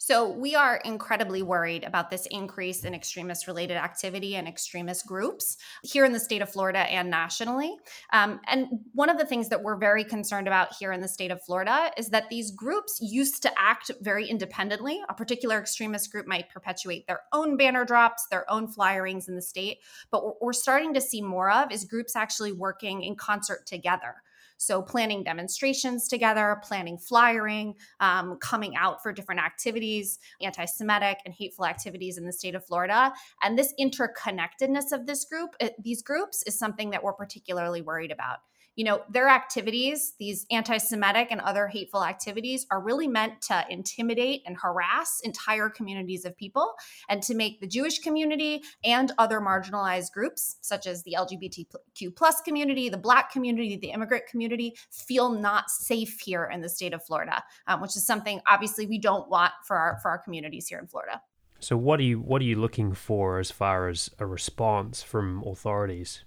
So, 0.01 0.29
we 0.29 0.55
are 0.55 0.77
incredibly 0.85 1.43
worried 1.43 1.83
about 1.83 2.09
this 2.09 2.27
increase 2.31 2.85
in 2.85 2.95
extremist 2.95 3.49
related 3.49 3.77
activity 3.77 4.37
and 4.37 4.47
extremist 4.47 5.07
groups 5.07 5.57
here 5.83 6.05
in 6.05 6.13
the 6.13 6.21
state 6.21 6.41
of 6.41 6.49
Florida 6.49 6.79
and 6.79 7.11
nationally. 7.11 7.77
Um, 8.13 8.41
and 8.47 8.69
one 8.93 9.11
of 9.11 9.19
the 9.19 9.27
things 9.27 9.49
that 9.49 9.65
we're 9.65 9.77
very 9.77 10.05
concerned 10.05 10.47
about 10.47 10.69
here 10.79 10.93
in 10.93 11.01
the 11.01 11.09
state 11.09 11.33
of 11.33 11.43
Florida 11.43 11.91
is 11.97 12.11
that 12.11 12.31
these 12.31 12.53
groups 12.53 13.01
used 13.03 13.43
to 13.43 13.51
act 13.59 13.91
very 14.01 14.29
independently. 14.29 15.01
A 15.09 15.15
particular 15.15 15.59
extremist 15.59 16.13
group 16.13 16.29
might 16.29 16.49
perpetuate 16.49 17.09
their 17.09 17.23
own 17.33 17.57
banner 17.57 17.85
drops, 17.85 18.27
their 18.31 18.49
own 18.51 18.73
flyerings 18.73 19.29
in 19.29 19.35
the 19.35 19.43
state. 19.43 19.79
But 20.13 20.25
what 20.25 20.41
we're 20.41 20.53
starting 20.53 20.95
to 20.95 21.01
see 21.01 21.23
more 21.23 21.51
of 21.51 21.73
is 21.73 21.85
groups 21.85 22.15
actually 22.15 22.53
working 22.53 23.03
in 23.03 23.17
concert 23.17 23.67
together. 23.67 24.23
So, 24.59 24.83
planning 24.83 25.25
demonstrations 25.25 26.09
together, 26.09 26.61
planning 26.63 26.99
flyering, 26.99 27.75
um, 28.01 28.37
coming 28.41 28.77
out 28.77 29.03
for 29.03 29.13
different 29.13 29.41
activities, 29.41 30.19
anti 30.43 30.65
Semitic 30.65 31.19
and 31.25 31.33
hateful 31.33 31.65
activities 31.65 32.19
in 32.19 32.27
the 32.27 32.33
state 32.33 32.55
of 32.55 32.65
Florida. 32.67 33.13
And 33.43 33.59
this 33.59 33.73
interconnectedness 33.81 34.93
of 34.93 35.07
this 35.07 35.25
group, 35.25 35.55
eh, 35.61 35.71
these 35.83 36.03
groups, 36.03 36.43
is 36.43 36.59
something 36.59 36.91
that 36.91 37.03
we're 37.03 37.15
particularly 37.15 37.83
worried 37.83 38.11
about 38.11 38.39
you 38.79 38.85
know, 38.85 39.03
their 39.11 39.29
activities, 39.29 40.15
these 40.21 40.47
anti 40.53 40.79
Semitic 40.79 41.33
and 41.33 41.41
other 41.41 41.67
hateful 41.67 42.05
activities, 42.05 42.65
are 42.71 42.81
really 42.81 43.09
meant 43.09 43.43
to 43.43 43.65
intimidate 43.69 44.43
and 44.47 44.57
harass 44.57 45.21
entire 45.25 45.69
communities 45.69 46.25
of 46.25 46.37
people 46.37 46.75
and 47.09 47.21
to 47.25 47.35
make 47.35 47.61
the 47.61 47.67
Jewish 47.67 47.99
community 47.99 48.63
and 48.85 49.11
other 49.19 49.41
marginalized 49.41 50.13
groups, 50.13 50.59
such 50.61 50.87
as 50.87 51.03
the 51.03 51.17
LGBTQ 51.19 52.15
plus 52.15 52.41
community, 52.43 52.89
the 52.89 52.97
Black 52.97 53.33
community, 53.33 53.77
the 53.77 53.91
immigrant 53.91 54.27
community, 54.31 54.77
feel 54.93 55.29
not 55.29 55.71
safe 55.71 56.21
here 56.21 56.45
in 56.45 56.61
the 56.61 56.69
state 56.69 56.95
of 56.95 57.05
Florida, 57.05 57.43
um, 57.67 57.81
which 57.81 57.97
is 57.97 58.07
something 58.07 58.41
obviously 58.47 58.87
we 58.87 59.01
don't 59.01 59.29
want 59.29 59.53
for 59.67 59.77
our, 59.77 59.99
for 60.01 60.09
our 60.09 60.19
communities 60.19 60.69
here 60.69 60.79
in 60.79 60.87
Florida. 60.87 61.21
So, 61.59 61.77
what 61.77 61.99
are 61.99 62.05
you 62.05 62.21
what 62.21 62.41
are 62.41 62.45
you 62.45 62.55
looking 62.55 62.95
for 62.95 63.41
as 63.41 63.51
far 63.51 63.89
as 63.89 64.09
a 64.21 64.27
response 64.27 65.03
from 65.03 65.43
authorities? 65.43 66.23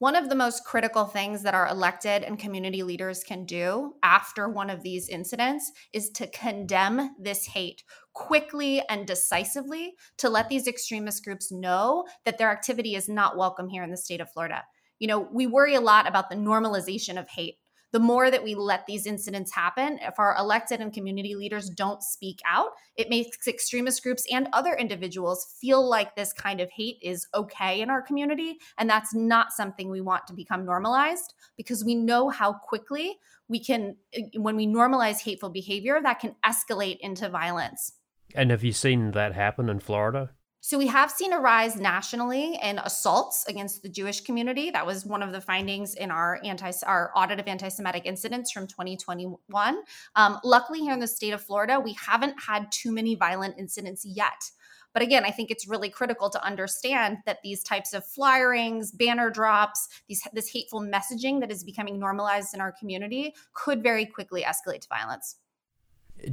One 0.00 0.16
of 0.16 0.30
the 0.30 0.34
most 0.34 0.64
critical 0.64 1.04
things 1.04 1.42
that 1.42 1.52
our 1.52 1.68
elected 1.68 2.22
and 2.22 2.38
community 2.38 2.82
leaders 2.82 3.22
can 3.22 3.44
do 3.44 3.96
after 4.02 4.48
one 4.48 4.70
of 4.70 4.82
these 4.82 5.10
incidents 5.10 5.70
is 5.92 6.08
to 6.12 6.26
condemn 6.28 7.10
this 7.20 7.44
hate 7.44 7.84
quickly 8.14 8.82
and 8.88 9.06
decisively 9.06 9.92
to 10.16 10.30
let 10.30 10.48
these 10.48 10.66
extremist 10.66 11.22
groups 11.22 11.52
know 11.52 12.06
that 12.24 12.38
their 12.38 12.50
activity 12.50 12.94
is 12.94 13.10
not 13.10 13.36
welcome 13.36 13.68
here 13.68 13.82
in 13.82 13.90
the 13.90 13.96
state 13.98 14.22
of 14.22 14.32
Florida. 14.32 14.62
You 15.00 15.08
know, 15.08 15.28
we 15.34 15.46
worry 15.46 15.74
a 15.74 15.82
lot 15.82 16.08
about 16.08 16.30
the 16.30 16.36
normalization 16.36 17.20
of 17.20 17.28
hate 17.28 17.56
the 17.92 17.98
more 17.98 18.30
that 18.30 18.42
we 18.42 18.54
let 18.54 18.86
these 18.86 19.06
incidents 19.06 19.52
happen, 19.52 19.98
if 20.02 20.18
our 20.18 20.36
elected 20.36 20.80
and 20.80 20.92
community 20.92 21.34
leaders 21.34 21.68
don't 21.70 22.02
speak 22.02 22.40
out, 22.46 22.70
it 22.96 23.08
makes 23.08 23.48
extremist 23.48 24.02
groups 24.02 24.24
and 24.32 24.48
other 24.52 24.74
individuals 24.74 25.56
feel 25.60 25.88
like 25.88 26.14
this 26.14 26.32
kind 26.32 26.60
of 26.60 26.70
hate 26.70 26.98
is 27.02 27.26
okay 27.34 27.80
in 27.80 27.90
our 27.90 28.02
community. 28.02 28.58
And 28.78 28.88
that's 28.88 29.14
not 29.14 29.52
something 29.52 29.90
we 29.90 30.00
want 30.00 30.26
to 30.28 30.34
become 30.34 30.64
normalized 30.64 31.34
because 31.56 31.84
we 31.84 31.94
know 31.94 32.28
how 32.28 32.52
quickly 32.52 33.16
we 33.48 33.62
can, 33.62 33.96
when 34.36 34.56
we 34.56 34.66
normalize 34.66 35.20
hateful 35.20 35.50
behavior, 35.50 36.00
that 36.02 36.20
can 36.20 36.36
escalate 36.46 36.98
into 37.00 37.28
violence. 37.28 37.92
And 38.34 38.50
have 38.50 38.62
you 38.62 38.72
seen 38.72 39.10
that 39.12 39.34
happen 39.34 39.68
in 39.68 39.80
Florida? 39.80 40.30
So 40.62 40.76
we 40.76 40.88
have 40.88 41.10
seen 41.10 41.32
a 41.32 41.38
rise 41.38 41.76
nationally 41.76 42.58
in 42.62 42.78
assaults 42.80 43.46
against 43.48 43.82
the 43.82 43.88
Jewish 43.88 44.20
community. 44.20 44.70
That 44.70 44.84
was 44.84 45.06
one 45.06 45.22
of 45.22 45.32
the 45.32 45.40
findings 45.40 45.94
in 45.94 46.10
our 46.10 46.38
anti 46.44 46.70
our 46.86 47.10
audit 47.16 47.40
of 47.40 47.48
anti-Semitic 47.48 48.04
incidents 48.04 48.52
from 48.52 48.66
2021. 48.66 49.78
Um, 50.16 50.38
luckily, 50.44 50.80
here 50.80 50.92
in 50.92 51.00
the 51.00 51.06
state 51.06 51.32
of 51.32 51.40
Florida, 51.40 51.80
we 51.80 51.94
haven't 51.94 52.34
had 52.46 52.70
too 52.70 52.92
many 52.92 53.14
violent 53.14 53.54
incidents 53.58 54.04
yet. 54.04 54.50
But 54.92 55.02
again, 55.02 55.24
I 55.24 55.30
think 55.30 55.50
it's 55.50 55.66
really 55.66 55.88
critical 55.88 56.28
to 56.28 56.44
understand 56.44 57.18
that 57.24 57.38
these 57.42 57.62
types 57.62 57.94
of 57.94 58.04
flyerings, 58.04 58.96
banner 58.96 59.30
drops, 59.30 59.88
these 60.08 60.22
this 60.34 60.50
hateful 60.50 60.82
messaging 60.82 61.40
that 61.40 61.50
is 61.50 61.64
becoming 61.64 61.98
normalized 61.98 62.52
in 62.52 62.60
our 62.60 62.72
community 62.78 63.34
could 63.54 63.82
very 63.82 64.04
quickly 64.04 64.42
escalate 64.42 64.82
to 64.82 64.88
violence 64.88 65.36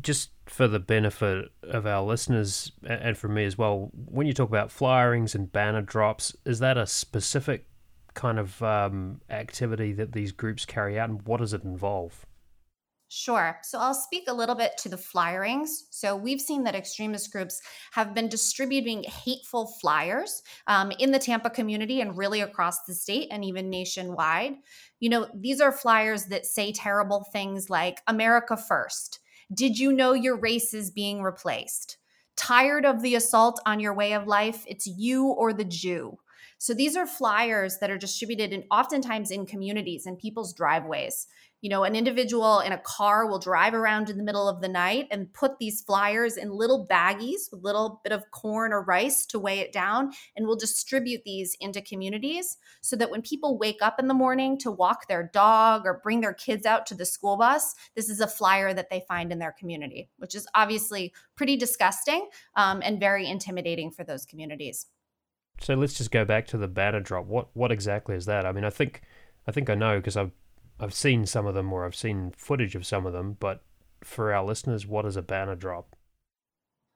just 0.01 0.31
for 0.45 0.67
the 0.67 0.79
benefit 0.79 1.51
of 1.63 1.85
our 1.85 2.03
listeners 2.03 2.71
and 2.87 3.17
for 3.17 3.27
me 3.27 3.45
as 3.45 3.57
well, 3.57 3.91
when 3.93 4.27
you 4.27 4.33
talk 4.33 4.49
about 4.49 4.69
flyerings 4.69 5.35
and 5.35 5.51
banner 5.51 5.81
drops, 5.81 6.35
is 6.45 6.59
that 6.59 6.77
a 6.77 6.87
specific 6.87 7.65
kind 8.13 8.39
of 8.39 8.61
um, 8.63 9.21
activity 9.29 9.93
that 9.93 10.11
these 10.11 10.31
groups 10.31 10.65
carry 10.65 10.99
out, 10.99 11.09
and 11.09 11.21
what 11.23 11.39
does 11.39 11.53
it 11.53 11.63
involve? 11.63 12.25
Sure. 13.09 13.57
So 13.63 13.79
I'll 13.79 13.93
speak 13.93 14.25
a 14.27 14.33
little 14.33 14.55
bit 14.55 14.77
to 14.79 14.89
the 14.89 14.97
flyerings. 14.97 15.69
So 15.91 16.13
we've 16.15 16.41
seen 16.41 16.65
that 16.65 16.75
extremist 16.75 17.31
groups 17.31 17.61
have 17.93 18.13
been 18.13 18.27
distributing 18.27 19.03
hateful 19.03 19.67
flyers 19.79 20.43
um, 20.67 20.91
in 20.99 21.11
the 21.11 21.19
Tampa 21.19 21.49
community 21.49 22.01
and 22.01 22.17
really 22.17 22.41
across 22.41 22.83
the 22.83 22.93
state 22.93 23.29
and 23.31 23.45
even 23.45 23.69
nationwide. 23.69 24.55
You 24.99 25.09
know, 25.09 25.27
these 25.33 25.61
are 25.61 25.71
flyers 25.71 26.25
that 26.25 26.45
say 26.45 26.73
terrible 26.73 27.25
things 27.31 27.69
like 27.69 28.01
America 28.07 28.57
First 28.57 29.19
did 29.53 29.79
you 29.79 29.93
know 29.93 30.13
your 30.13 30.35
race 30.35 30.73
is 30.73 30.91
being 30.91 31.21
replaced? 31.21 31.97
Tired 32.35 32.85
of 32.85 33.01
the 33.01 33.15
assault 33.15 33.59
on 33.65 33.79
your 33.79 33.93
way 33.93 34.13
of 34.13 34.27
life? 34.27 34.63
It's 34.67 34.87
you 34.87 35.27
or 35.27 35.53
the 35.53 35.63
Jew. 35.63 36.17
So 36.59 36.73
these 36.73 36.95
are 36.95 37.05
flyers 37.05 37.77
that 37.79 37.91
are 37.91 37.97
distributed 37.97 38.51
and 38.51 38.63
oftentimes 38.71 39.31
in 39.31 39.45
communities 39.45 40.05
and 40.05 40.17
people's 40.17 40.53
driveways 40.53 41.27
you 41.67 41.69
know, 41.69 41.83
an 41.83 41.97
individual 41.97 42.61
in 42.61 42.71
a 42.71 42.77
car 42.77 43.27
will 43.27 43.39
drive 43.39 43.73
around 43.73 44.09
in 44.09 44.17
the 44.17 44.23
middle 44.23 44.47
of 44.47 44.61
the 44.61 44.69
night 44.69 45.05
and 45.11 45.33
put 45.33 45.59
these 45.59 45.81
flyers 45.81 46.37
in 46.37 46.49
little 46.49 46.87
baggies 46.87 47.51
with 47.51 47.59
a 47.59 47.61
little 47.61 47.99
bit 48.05 48.13
of 48.13 48.23
corn 48.31 48.71
or 48.71 48.81
rice 48.81 49.25
to 49.25 49.37
weigh 49.37 49.59
it 49.59 49.73
down 49.73 50.13
and 50.37 50.47
will 50.47 50.55
distribute 50.55 51.23
these 51.25 51.57
into 51.59 51.81
communities 51.81 52.55
so 52.79 52.95
that 52.95 53.11
when 53.11 53.21
people 53.21 53.57
wake 53.57 53.79
up 53.81 53.99
in 53.99 54.07
the 54.07 54.13
morning 54.13 54.57
to 54.57 54.71
walk 54.71 55.09
their 55.09 55.29
dog 55.33 55.81
or 55.83 55.99
bring 56.01 56.21
their 56.21 56.33
kids 56.33 56.65
out 56.65 56.85
to 56.85 56.95
the 56.95 57.05
school 57.05 57.35
bus, 57.35 57.75
this 57.97 58.07
is 58.07 58.21
a 58.21 58.27
flyer 58.27 58.73
that 58.73 58.89
they 58.89 59.03
find 59.05 59.33
in 59.33 59.39
their 59.39 59.51
community, 59.59 60.09
which 60.19 60.35
is 60.35 60.47
obviously 60.55 61.13
pretty 61.35 61.57
disgusting 61.57 62.29
um, 62.55 62.81
and 62.81 62.97
very 62.97 63.29
intimidating 63.29 63.91
for 63.91 64.05
those 64.05 64.25
communities. 64.25 64.85
So 65.59 65.73
let's 65.73 65.97
just 65.97 66.11
go 66.11 66.23
back 66.23 66.47
to 66.47 66.57
the 66.57 66.69
banner 66.69 67.01
drop. 67.01 67.25
What 67.25 67.49
what 67.55 67.73
exactly 67.73 68.15
is 68.15 68.25
that? 68.27 68.45
I 68.45 68.53
mean, 68.53 68.63
I 68.63 68.69
think 68.69 69.01
I 69.45 69.51
think 69.51 69.69
I 69.69 69.75
know 69.75 69.97
because 69.97 70.15
I've 70.15 70.31
I've 70.79 70.93
seen 70.93 71.25
some 71.25 71.45
of 71.45 71.55
them 71.55 71.73
or 71.73 71.85
I've 71.85 71.95
seen 71.95 72.33
footage 72.37 72.75
of 72.75 72.85
some 72.85 73.05
of 73.05 73.13
them, 73.13 73.37
but 73.39 73.61
for 74.03 74.33
our 74.33 74.45
listeners, 74.45 74.85
what 74.85 75.05
is 75.05 75.15
a 75.15 75.21
banner 75.21 75.55
drop? 75.55 75.95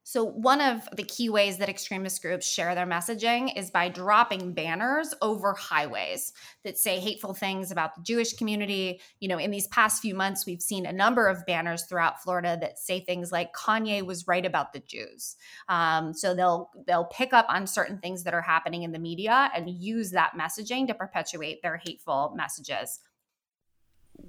So, 0.04 0.26
one 0.26 0.62
of 0.62 0.90
the 0.96 1.04
key 1.04 1.30
ways 1.30 1.58
that 1.58 1.70
extremist 1.70 2.24
groups 2.24 2.46
share 2.52 2.74
their 2.74 2.88
messaging 2.88 3.56
is 3.56 3.70
by 3.70 3.88
dropping 3.88 4.54
banners 4.54 5.14
over 5.22 5.54
highways 5.54 6.34
that 6.64 6.80
say 6.80 7.00
hateful 7.00 7.36
things 7.36 7.72
about 7.72 7.96
the 7.96 8.02
Jewish 8.02 8.34
community. 8.34 9.00
You 9.20 9.30
know, 9.30 9.38
in 9.38 9.52
these 9.52 9.68
past 9.68 10.02
few 10.02 10.16
months, 10.16 10.46
we've 10.46 10.62
seen 10.62 10.88
a 10.88 10.92
number 10.92 11.28
of 11.28 11.46
banners 11.46 11.84
throughout 11.84 12.22
Florida 12.24 12.58
that 12.62 12.80
say 12.80 13.00
things 13.00 13.32
like 13.32 13.54
"Kanye 13.54 14.04
was 14.04 14.28
right 14.28 14.46
about 14.46 14.74
the 14.74 14.80
Jews." 14.80 15.36
Um, 15.70 16.16
so 16.16 16.34
they'll 16.34 16.72
they'll 16.88 17.06
pick 17.06 17.32
up 17.32 17.46
on 17.48 17.68
certain 17.68 18.00
things 18.00 18.24
that 18.24 18.34
are 18.34 18.42
happening 18.42 18.82
in 18.82 18.94
the 18.94 19.00
media 19.00 19.52
and 19.56 19.70
use 19.70 20.10
that 20.12 20.32
messaging 20.38 20.88
to 20.88 20.96
perpetuate 20.96 21.62
their 21.62 21.78
hateful 21.78 22.34
messages 22.36 23.00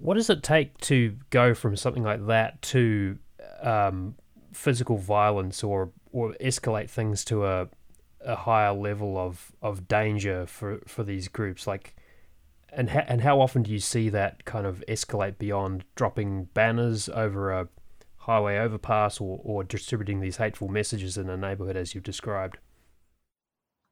what 0.02 0.14
does 0.14 0.28
it 0.28 0.42
take 0.42 0.76
to 0.78 1.16
go 1.30 1.54
from 1.54 1.76
something 1.76 2.02
like 2.02 2.26
that 2.26 2.60
to 2.60 3.18
um, 3.62 4.16
physical 4.52 4.96
violence 4.96 5.62
or 5.62 5.92
or 6.10 6.34
escalate 6.40 6.90
things 6.90 7.24
to 7.26 7.46
a 7.46 7.68
a 8.24 8.36
higher 8.36 8.72
level 8.72 9.18
of, 9.18 9.50
of 9.62 9.88
danger 9.88 10.46
for, 10.46 10.80
for 10.86 11.04
these 11.04 11.28
groups? 11.28 11.66
Like 11.66 11.94
and 12.72 12.90
ha- 12.90 13.04
and 13.06 13.20
how 13.20 13.40
often 13.40 13.62
do 13.62 13.70
you 13.70 13.78
see 13.78 14.08
that 14.08 14.44
kind 14.44 14.66
of 14.66 14.82
escalate 14.88 15.38
beyond 15.38 15.84
dropping 15.94 16.44
banners 16.54 17.08
over 17.08 17.52
a 17.52 17.68
highway 18.16 18.58
overpass 18.58 19.20
or, 19.20 19.40
or 19.44 19.62
distributing 19.62 20.20
these 20.20 20.36
hateful 20.36 20.68
messages 20.68 21.16
in 21.16 21.28
a 21.28 21.36
neighborhood 21.36 21.76
as 21.76 21.94
you've 21.94 22.04
described 22.04 22.58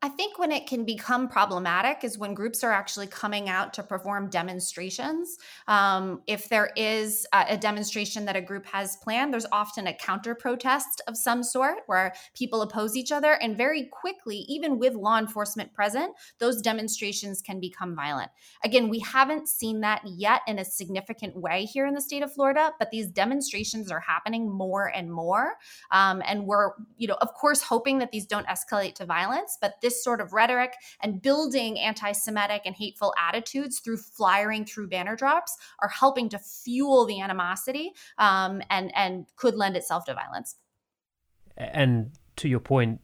I 0.02 0.08
think 0.08 0.38
when 0.38 0.50
it 0.50 0.66
can 0.66 0.86
become 0.86 1.28
problematic 1.28 2.04
is 2.04 2.16
when 2.16 2.32
groups 2.32 2.64
are 2.64 2.72
actually 2.72 3.06
coming 3.06 3.50
out 3.50 3.74
to 3.74 3.82
perform 3.82 4.30
demonstrations. 4.30 5.36
Um, 5.68 6.22
if 6.26 6.48
there 6.48 6.70
is 6.74 7.26
a, 7.34 7.44
a, 7.50 7.56
demonstration 7.58 8.24
that 8.24 8.34
a 8.34 8.40
group 8.40 8.64
has 8.64 8.96
planned, 8.96 9.30
there's 9.30 9.46
often 9.52 9.88
a 9.88 9.92
counter 9.92 10.34
protest 10.34 11.02
of 11.06 11.18
some 11.18 11.42
sort 11.42 11.80
where 11.84 12.14
people 12.34 12.62
oppose 12.62 12.96
each 12.96 13.12
other. 13.12 13.32
And 13.42 13.58
very 13.58 13.90
quickly, 13.92 14.46
even 14.48 14.78
with 14.78 14.94
law 14.94 15.18
enforcement 15.18 15.74
present, 15.74 16.14
those 16.38 16.62
demonstrations 16.62 17.42
can 17.42 17.60
become 17.60 17.94
violent. 17.94 18.30
Again, 18.64 18.88
we 18.88 19.00
haven't 19.00 19.50
seen 19.50 19.80
that 19.80 20.00
yet 20.06 20.40
in 20.46 20.58
a 20.58 20.64
significant 20.64 21.36
way 21.36 21.66
here 21.66 21.84
in 21.84 21.92
the 21.92 22.00
state 22.00 22.22
of 22.22 22.32
Florida, 22.32 22.72
but 22.78 22.90
these 22.90 23.08
demonstrations 23.08 23.90
are 23.90 24.00
happening 24.00 24.50
more 24.50 24.86
and 24.86 25.12
more. 25.12 25.56
Um, 25.90 26.22
and 26.26 26.46
we're, 26.46 26.70
you 26.96 27.06
know, 27.06 27.18
of 27.20 27.34
course, 27.34 27.60
hoping 27.60 27.98
that 27.98 28.12
these 28.12 28.24
don't 28.24 28.46
escalate 28.46 28.94
to 28.94 29.04
violence, 29.04 29.58
but 29.60 29.74
this 29.82 29.89
this 29.90 30.02
sort 30.04 30.20
of 30.20 30.32
rhetoric 30.32 30.74
and 31.02 31.20
building 31.20 31.78
anti 31.78 32.12
Semitic 32.12 32.62
and 32.64 32.74
hateful 32.74 33.12
attitudes 33.18 33.80
through 33.80 33.96
flyering 33.96 34.64
through 34.64 34.88
banner 34.88 35.16
drops 35.16 35.56
are 35.80 35.88
helping 35.88 36.28
to 36.28 36.38
fuel 36.38 37.04
the 37.06 37.20
animosity 37.20 37.92
um, 38.18 38.62
and, 38.70 38.92
and 38.94 39.26
could 39.36 39.56
lend 39.56 39.76
itself 39.76 40.04
to 40.04 40.14
violence. 40.14 40.56
And 41.56 42.12
to 42.36 42.48
your 42.48 42.60
point, 42.60 43.00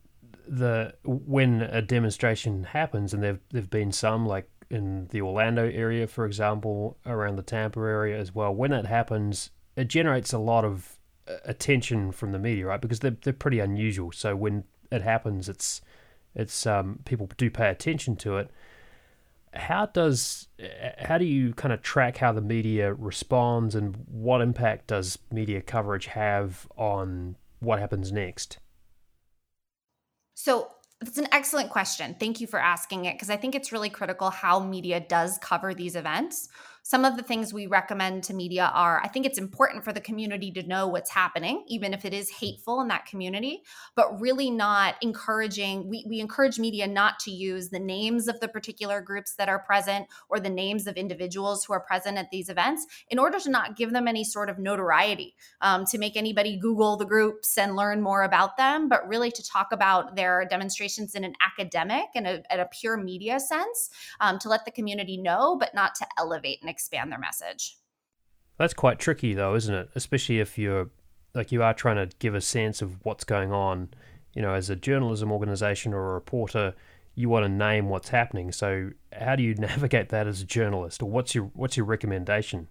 the 0.49 0.95
when 1.05 1.63
a 1.63 1.83
demonstration 1.83 2.65
happens, 2.65 3.13
and 3.13 3.23
there've 3.23 3.71
been 3.71 3.91
some 3.91 4.27
like 4.27 4.49
in 4.71 5.09
the 5.09 5.21
Orlando 5.21 5.69
area, 5.69 6.07
for 6.07 6.25
example, 6.25 6.99
around 7.05 7.37
the 7.37 7.43
Tampa 7.43 7.81
area 7.81 8.19
as 8.19 8.33
well. 8.33 8.55
When 8.55 8.73
it 8.73 8.87
happens, 8.87 9.51
it 9.75 9.89
generates 9.89 10.33
a 10.33 10.39
lot 10.39 10.65
of 10.65 10.99
uh, 11.29 11.35
attention 11.45 12.13
from 12.13 12.31
the 12.31 12.39
media, 12.39 12.67
right? 12.67 12.81
Because 12.81 13.01
they're 13.01 13.17
they're 13.23 13.33
pretty 13.33 13.59
unusual. 13.59 14.13
So 14.13 14.37
when 14.37 14.65
it 14.93 15.03
happens, 15.03 15.49
it's 15.49 15.81
it's 16.37 16.67
um, 16.67 17.01
people 17.05 17.29
do 17.37 17.51
pay 17.51 17.71
attention 17.71 18.15
to 18.17 18.37
it. 18.37 18.51
How 19.55 19.87
does 19.87 20.49
how 20.99 21.17
do 21.17 21.25
you 21.25 21.55
kind 21.55 21.73
of 21.73 21.83
track 21.83 22.19
how 22.19 22.33
the 22.33 22.43
media 22.43 22.93
responds 22.93 23.75
and 23.75 23.97
what 24.07 24.43
impact 24.43 24.89
does 24.89 25.19
media 25.33 25.63
coverage 25.63 26.07
have 26.07 26.69
on 26.77 27.37
what 27.61 27.81
happens 27.81 28.13
next? 28.13 28.59
So 30.35 30.71
that's 31.01 31.17
an 31.17 31.29
excellent 31.33 31.71
question. 31.71 32.17
Thank 32.21 32.41
you 32.41 32.47
for 32.47 32.61
asking 32.61 33.07
it 33.07 33.15
because 33.15 33.31
I 33.31 33.39
think 33.39 33.55
it's 33.55 33.73
really 33.73 33.89
critical 33.89 34.29
how 34.29 34.61
media 34.61 35.01
does 35.01 35.39
cover 35.39 35.73
these 35.73 35.97
events. 35.97 36.51
Some 36.89 37.05
of 37.05 37.17
the 37.17 37.25
things 37.25 37.53
we 37.53 37.67
recommend 37.67 38.23
to 38.23 38.33
media 38.33 38.71
are 38.73 39.01
I 39.03 39.09
think 39.09 39.27
it's 39.27 39.41
important 39.41 39.83
for 39.83 39.93
the 39.93 40.01
community 40.01 40.53
to 40.53 40.63
know 40.63 40.87
what's 40.87 41.11
happening, 41.11 41.65
even 41.67 41.93
if 41.93 42.05
it 42.05 42.15
is 42.15 42.31
hateful 42.31 42.81
in 42.81 42.87
that 42.87 43.07
community, 43.07 43.65
but 43.97 44.21
really 44.21 44.53
not 44.53 44.95
encouraging, 45.03 45.89
we, 45.89 46.07
we 46.09 46.21
encourage 46.21 46.61
media 46.61 46.87
not 46.87 47.19
to 47.19 47.33
use 47.33 47.71
the 47.71 47.81
names 47.81 48.29
of 48.29 48.39
the 48.39 48.47
particular 48.47 49.01
groups 49.01 49.35
that 49.35 49.49
are 49.49 49.59
present 49.59 50.07
or 50.29 50.39
the 50.39 50.49
names 50.49 50.87
of 50.87 50.97
individuals 50.97 51.65
who 51.65 51.73
are 51.73 51.81
present 51.81 52.19
at 52.19 52.31
these 52.31 52.49
events 52.49 52.87
in 53.11 53.19
order 53.19 53.41
to 53.41 53.51
not 53.51 53.77
give 53.77 53.91
them 53.91 54.07
any 54.07 54.23
sort 54.23 54.49
of 54.49 54.61
notoriety, 54.61 55.35
um, 55.63 55.85
to 55.87 55.99
make 55.99 56.17
anybody 56.17 56.57
Google 56.57 56.97
the 56.97 57.05
groups 57.05 57.59
and 57.59 57.75
learn 57.75 58.01
more 58.01 58.23
about 58.23 58.57
them, 58.57 58.89
but 58.89 59.09
really 59.09 59.33
to 59.33 59.43
talk 59.43 59.73
about 59.73 60.15
their 60.15 60.47
demonstrations 60.49 61.17
in 61.17 61.25
an 61.25 61.35
academic 61.45 62.11
and 62.15 62.29
a, 62.29 62.43
a 62.49 62.65
pure 62.67 62.97
media 62.97 63.41
sense 63.41 63.91
um, 64.21 64.39
to 64.39 64.49
let 64.49 64.65
the 64.65 64.71
community 64.71 65.17
know, 65.17 65.57
but 65.59 65.75
not 65.75 65.97
to 65.97 66.07
elevate 66.17 66.61
and 66.63 66.76
expand 66.77 67.11
their 67.11 67.19
message. 67.19 67.79
That's 68.59 68.75
quite 68.75 68.99
tricky, 68.99 69.35
though, 69.35 69.55
isn't 69.55 69.75
it? 69.75 69.89
Especially 69.95 70.41
if 70.41 70.59
you're 70.59 70.91
like 71.35 71.53
you 71.53 71.63
are 71.63 71.75
trying 71.75 71.97
to 71.97 72.15
give 72.19 72.35
a 72.35 72.41
sense 72.41 72.83
of 72.83 73.05
what's 73.05 73.25
going 73.25 73.53
on. 73.53 73.91
You 74.35 74.43
know, 74.43 74.53
as 74.53 74.69
a 74.69 74.77
journalism 74.77 75.33
organization 75.33 75.95
or 75.95 76.11
a 76.11 76.15
reporter, 76.15 76.75
you 77.15 77.29
want 77.29 77.45
to 77.45 77.49
name 77.49 77.89
what's 77.89 78.11
happening. 78.11 78.53
So, 78.53 78.91
how 79.13 79.37
do 79.37 79.43
you 79.43 79.55
navigate 79.71 80.11
that 80.11 80.27
as 80.27 80.43
a 80.43 80.45
journalist, 80.45 81.03
or 81.03 81.11
what's 81.11 81.35
your 81.35 81.45
what's 81.55 81.77
your 81.77 81.87
recommendation? 81.87 82.69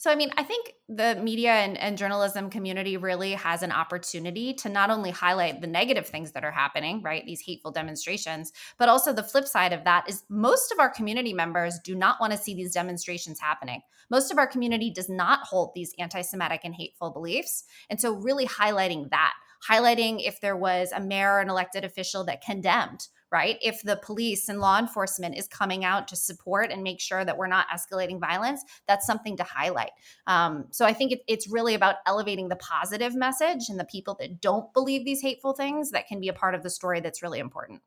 So, 0.00 0.12
I 0.12 0.14
mean, 0.14 0.30
I 0.36 0.44
think 0.44 0.74
the 0.88 1.16
media 1.20 1.50
and, 1.50 1.76
and, 1.76 1.98
journalism 1.98 2.50
community 2.50 2.96
really 2.96 3.32
has 3.32 3.64
an 3.64 3.72
opportunity 3.72 4.54
to 4.54 4.68
not 4.68 4.90
only 4.90 5.10
highlight 5.10 5.60
the 5.60 5.66
negative 5.66 6.06
things 6.06 6.30
that 6.32 6.44
are 6.44 6.52
happening, 6.52 7.02
right? 7.02 7.26
These 7.26 7.40
hateful 7.40 7.72
demonstrations, 7.72 8.52
but 8.78 8.88
also 8.88 9.12
the 9.12 9.24
flip 9.24 9.46
side 9.46 9.72
of 9.72 9.82
that 9.82 10.08
is 10.08 10.22
most 10.28 10.70
of 10.70 10.78
our 10.78 10.88
community 10.88 11.32
members 11.32 11.80
do 11.82 11.96
not 11.96 12.20
want 12.20 12.32
to 12.32 12.38
see 12.38 12.54
these 12.54 12.72
demonstrations 12.72 13.40
happening. 13.40 13.82
Most 14.08 14.30
of 14.30 14.38
our 14.38 14.46
community 14.46 14.92
does 14.92 15.08
not 15.08 15.40
hold 15.40 15.72
these 15.74 15.92
anti 15.98 16.22
Semitic 16.22 16.60
and 16.62 16.76
hateful 16.76 17.10
beliefs. 17.10 17.64
And 17.90 18.00
so, 18.00 18.14
really 18.14 18.46
highlighting 18.46 19.10
that, 19.10 19.34
highlighting 19.68 20.20
if 20.24 20.40
there 20.40 20.56
was 20.56 20.92
a 20.92 21.00
mayor 21.00 21.32
or 21.32 21.40
an 21.40 21.50
elected 21.50 21.84
official 21.84 22.22
that 22.26 22.40
condemned 22.40 23.08
right? 23.30 23.58
If 23.60 23.82
the 23.82 23.96
police 23.96 24.48
and 24.48 24.60
law 24.60 24.78
enforcement 24.78 25.36
is 25.36 25.46
coming 25.46 25.84
out 25.84 26.08
to 26.08 26.16
support 26.16 26.70
and 26.70 26.82
make 26.82 27.00
sure 27.00 27.24
that 27.24 27.36
we're 27.36 27.46
not 27.46 27.66
escalating 27.68 28.20
violence, 28.20 28.64
that's 28.86 29.06
something 29.06 29.36
to 29.36 29.42
highlight. 29.42 29.90
Um, 30.26 30.66
so 30.70 30.86
I 30.86 30.92
think 30.92 31.12
it, 31.12 31.20
it's 31.28 31.48
really 31.48 31.74
about 31.74 31.96
elevating 32.06 32.48
the 32.48 32.56
positive 32.56 33.14
message 33.14 33.68
and 33.68 33.78
the 33.78 33.84
people 33.84 34.16
that 34.20 34.40
don't 34.40 34.72
believe 34.72 35.04
these 35.04 35.20
hateful 35.20 35.52
things 35.52 35.90
that 35.90 36.06
can 36.06 36.20
be 36.20 36.28
a 36.28 36.32
part 36.32 36.54
of 36.54 36.62
the 36.62 36.70
story 36.70 37.00
that's 37.00 37.22
really 37.22 37.38
important. 37.38 37.82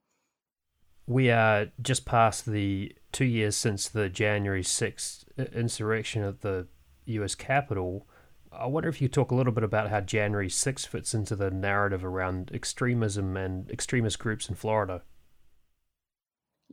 We 1.07 1.31
are 1.31 1.67
just 1.81 2.05
past 2.05 2.45
the 2.45 2.95
two 3.11 3.25
years 3.25 3.55
since 3.55 3.89
the 3.89 4.07
January 4.07 4.63
6th 4.63 5.25
insurrection 5.53 6.23
at 6.23 6.41
the 6.41 6.67
US 7.05 7.35
Capitol. 7.35 8.07
I 8.51 8.67
wonder 8.67 8.89
if 8.89 9.01
you 9.01 9.07
talk 9.07 9.31
a 9.31 9.35
little 9.35 9.53
bit 9.53 9.63
about 9.63 9.89
how 9.89 10.01
January 10.01 10.49
6th 10.49 10.87
fits 10.87 11.13
into 11.13 11.35
the 11.35 11.49
narrative 11.49 12.05
around 12.05 12.51
extremism 12.53 13.35
and 13.35 13.69
extremist 13.71 14.19
groups 14.19 14.47
in 14.47 14.55
Florida. 14.55 15.01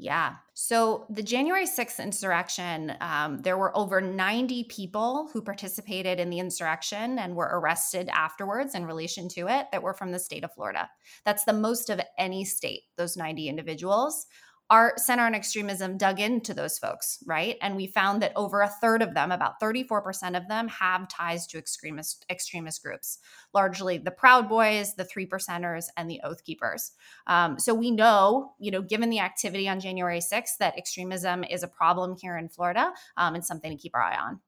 Yeah. 0.00 0.36
So 0.54 1.06
the 1.10 1.24
January 1.24 1.66
6th 1.66 2.00
insurrection, 2.00 2.94
um, 3.00 3.42
there 3.42 3.58
were 3.58 3.76
over 3.76 4.00
90 4.00 4.64
people 4.64 5.28
who 5.32 5.42
participated 5.42 6.20
in 6.20 6.30
the 6.30 6.38
insurrection 6.38 7.18
and 7.18 7.34
were 7.34 7.50
arrested 7.52 8.08
afterwards 8.12 8.76
in 8.76 8.86
relation 8.86 9.28
to 9.30 9.48
it 9.48 9.66
that 9.72 9.82
were 9.82 9.94
from 9.94 10.12
the 10.12 10.18
state 10.20 10.44
of 10.44 10.54
Florida. 10.54 10.88
That's 11.24 11.44
the 11.44 11.52
most 11.52 11.90
of 11.90 12.00
any 12.16 12.44
state, 12.44 12.82
those 12.96 13.16
90 13.16 13.48
individuals 13.48 14.26
our 14.70 14.92
Center 14.96 15.24
on 15.24 15.34
Extremism 15.34 15.96
dug 15.96 16.20
into 16.20 16.52
those 16.52 16.78
folks, 16.78 17.18
right? 17.26 17.56
And 17.62 17.74
we 17.74 17.86
found 17.86 18.20
that 18.22 18.32
over 18.36 18.60
a 18.60 18.68
third 18.68 19.00
of 19.00 19.14
them, 19.14 19.32
about 19.32 19.60
34% 19.60 20.36
of 20.36 20.46
them, 20.48 20.68
have 20.68 21.08
ties 21.08 21.46
to 21.48 21.58
extremist 21.58 22.26
extremist 22.30 22.82
groups, 22.82 23.18
largely 23.54 23.98
the 23.98 24.10
Proud 24.10 24.48
Boys, 24.48 24.94
the 24.94 25.04
Three 25.04 25.26
Percenters, 25.26 25.86
and 25.96 26.10
the 26.10 26.20
Oath 26.22 26.44
Keepers. 26.44 26.92
Um, 27.26 27.58
so 27.58 27.74
we 27.74 27.90
know, 27.90 28.52
you 28.58 28.70
know, 28.70 28.82
given 28.82 29.08
the 29.08 29.20
activity 29.20 29.68
on 29.68 29.80
January 29.80 30.20
6th, 30.20 30.58
that 30.58 30.76
extremism 30.76 31.44
is 31.44 31.62
a 31.62 31.68
problem 31.68 32.16
here 32.20 32.36
in 32.36 32.48
Florida 32.48 32.92
um, 33.16 33.34
and 33.34 33.44
something 33.44 33.70
to 33.70 33.82
keep 33.82 33.94
our 33.94 34.02
eye 34.02 34.18
on. 34.18 34.40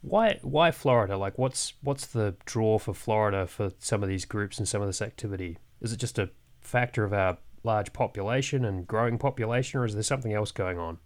Why 0.00 0.38
why 0.42 0.70
Florida? 0.70 1.18
Like 1.18 1.36
what's 1.36 1.74
what's 1.82 2.06
the 2.06 2.36
draw 2.44 2.78
for 2.78 2.94
Florida 2.94 3.46
for 3.46 3.72
some 3.78 4.02
of 4.02 4.08
these 4.08 4.24
groups 4.24 4.58
and 4.58 4.68
some 4.68 4.80
of 4.80 4.86
this 4.86 5.02
activity? 5.02 5.58
Is 5.80 5.92
it 5.92 5.98
just 5.98 6.18
a 6.18 6.30
factor 6.60 7.04
of 7.04 7.12
our 7.12 7.38
large 7.66 7.92
population 7.92 8.64
and 8.64 8.86
growing 8.86 9.18
population, 9.18 9.80
or 9.80 9.84
is 9.84 9.92
there 9.92 10.02
something 10.02 10.32
else 10.32 10.52
going 10.52 10.78
on? 10.78 10.98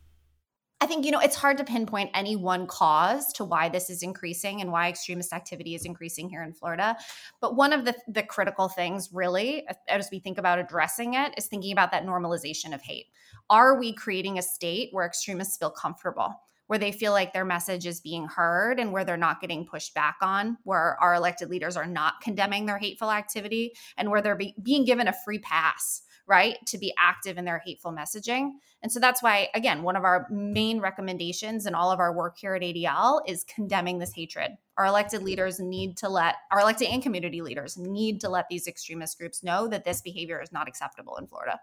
I 0.82 0.86
think, 0.86 1.04
you 1.04 1.10
know, 1.10 1.20
it's 1.20 1.36
hard 1.36 1.58
to 1.58 1.64
pinpoint 1.64 2.10
any 2.14 2.36
one 2.36 2.66
cause 2.66 3.32
to 3.34 3.44
why 3.44 3.68
this 3.68 3.90
is 3.90 4.02
increasing 4.02 4.62
and 4.62 4.72
why 4.72 4.88
extremist 4.88 5.32
activity 5.34 5.74
is 5.74 5.84
increasing 5.84 6.30
here 6.30 6.42
in 6.42 6.54
Florida. 6.54 6.96
But 7.40 7.54
one 7.54 7.74
of 7.74 7.84
the, 7.84 7.94
the 8.08 8.22
critical 8.22 8.68
things, 8.68 9.10
really, 9.12 9.66
as 9.88 10.08
we 10.10 10.20
think 10.20 10.38
about 10.38 10.58
addressing 10.58 11.14
it, 11.14 11.34
is 11.36 11.46
thinking 11.46 11.72
about 11.72 11.90
that 11.90 12.06
normalization 12.06 12.72
of 12.72 12.80
hate. 12.80 13.08
Are 13.50 13.78
we 13.78 13.92
creating 13.92 14.38
a 14.38 14.42
state 14.42 14.88
where 14.92 15.04
extremists 15.04 15.58
feel 15.58 15.70
comfortable? 15.70 16.34
Where 16.68 16.78
they 16.78 16.92
feel 16.92 17.12
like 17.12 17.34
their 17.34 17.44
message 17.44 17.84
is 17.84 18.00
being 18.00 18.26
heard 18.26 18.78
and 18.80 18.90
where 18.90 19.04
they're 19.04 19.16
not 19.18 19.40
getting 19.40 19.66
pushed 19.66 19.92
back 19.92 20.16
on, 20.22 20.56
where 20.62 20.96
our 21.02 21.14
elected 21.14 21.50
leaders 21.50 21.76
are 21.76 21.84
not 21.84 22.22
condemning 22.22 22.64
their 22.64 22.78
hateful 22.78 23.10
activity, 23.10 23.72
and 23.98 24.08
where 24.08 24.22
they're 24.22 24.36
be- 24.36 24.54
being 24.62 24.84
given 24.86 25.08
a 25.08 25.14
free 25.24 25.40
pass 25.40 26.02
right, 26.30 26.56
to 26.66 26.78
be 26.78 26.94
active 26.96 27.36
in 27.36 27.44
their 27.44 27.58
hateful 27.58 27.92
messaging. 27.92 28.52
And 28.82 28.90
so 28.90 29.00
that's 29.00 29.22
why, 29.22 29.48
again, 29.54 29.82
one 29.82 29.96
of 29.96 30.04
our 30.04 30.26
main 30.30 30.80
recommendations 30.80 31.66
in 31.66 31.74
all 31.74 31.90
of 31.90 31.98
our 31.98 32.14
work 32.14 32.38
here 32.38 32.54
at 32.54 32.62
ADL 32.62 33.20
is 33.26 33.44
condemning 33.44 33.98
this 33.98 34.14
hatred. 34.14 34.52
Our 34.78 34.86
elected 34.86 35.22
leaders 35.22 35.60
need 35.60 35.96
to 35.98 36.08
let, 36.08 36.36
our 36.50 36.60
elected 36.60 36.88
and 36.88 37.02
community 37.02 37.42
leaders 37.42 37.76
need 37.76 38.20
to 38.20 38.30
let 38.30 38.46
these 38.48 38.66
extremist 38.66 39.18
groups 39.18 39.42
know 39.42 39.68
that 39.68 39.84
this 39.84 40.00
behavior 40.00 40.40
is 40.40 40.52
not 40.52 40.68
acceptable 40.68 41.16
in 41.16 41.26
Florida. 41.26 41.60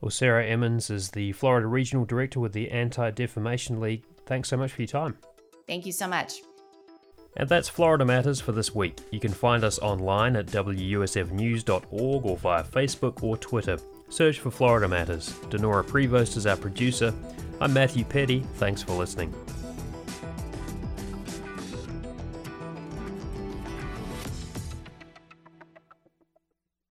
Well, 0.00 0.10
Sarah 0.10 0.46
Emmons 0.46 0.90
is 0.90 1.10
the 1.10 1.32
Florida 1.32 1.66
Regional 1.66 2.04
Director 2.04 2.40
with 2.40 2.52
the 2.52 2.70
Anti 2.70 3.10
Defamation 3.10 3.80
League. 3.80 4.04
Thanks 4.26 4.48
so 4.48 4.56
much 4.56 4.72
for 4.72 4.82
your 4.82 4.88
time. 4.88 5.18
Thank 5.66 5.86
you 5.86 5.92
so 5.92 6.08
much. 6.08 6.40
And 7.38 7.48
that's 7.48 7.68
Florida 7.68 8.04
Matters 8.04 8.40
for 8.40 8.52
this 8.52 8.74
week. 8.74 8.98
You 9.12 9.20
can 9.20 9.32
find 9.32 9.62
us 9.62 9.78
online 9.78 10.34
at 10.36 10.46
wusfnews.org 10.46 12.26
or 12.26 12.36
via 12.36 12.64
Facebook 12.64 13.22
or 13.22 13.36
Twitter. 13.36 13.78
Search 14.08 14.40
for 14.40 14.50
Florida 14.50 14.88
Matters. 14.88 15.32
Dinorah 15.50 15.84
Prevost 15.84 16.36
is 16.36 16.46
our 16.46 16.56
producer. 16.56 17.14
I'm 17.60 17.72
Matthew 17.72 18.04
Peddie. 18.04 18.44
Thanks 18.54 18.82
for 18.82 18.92
listening. 18.92 19.32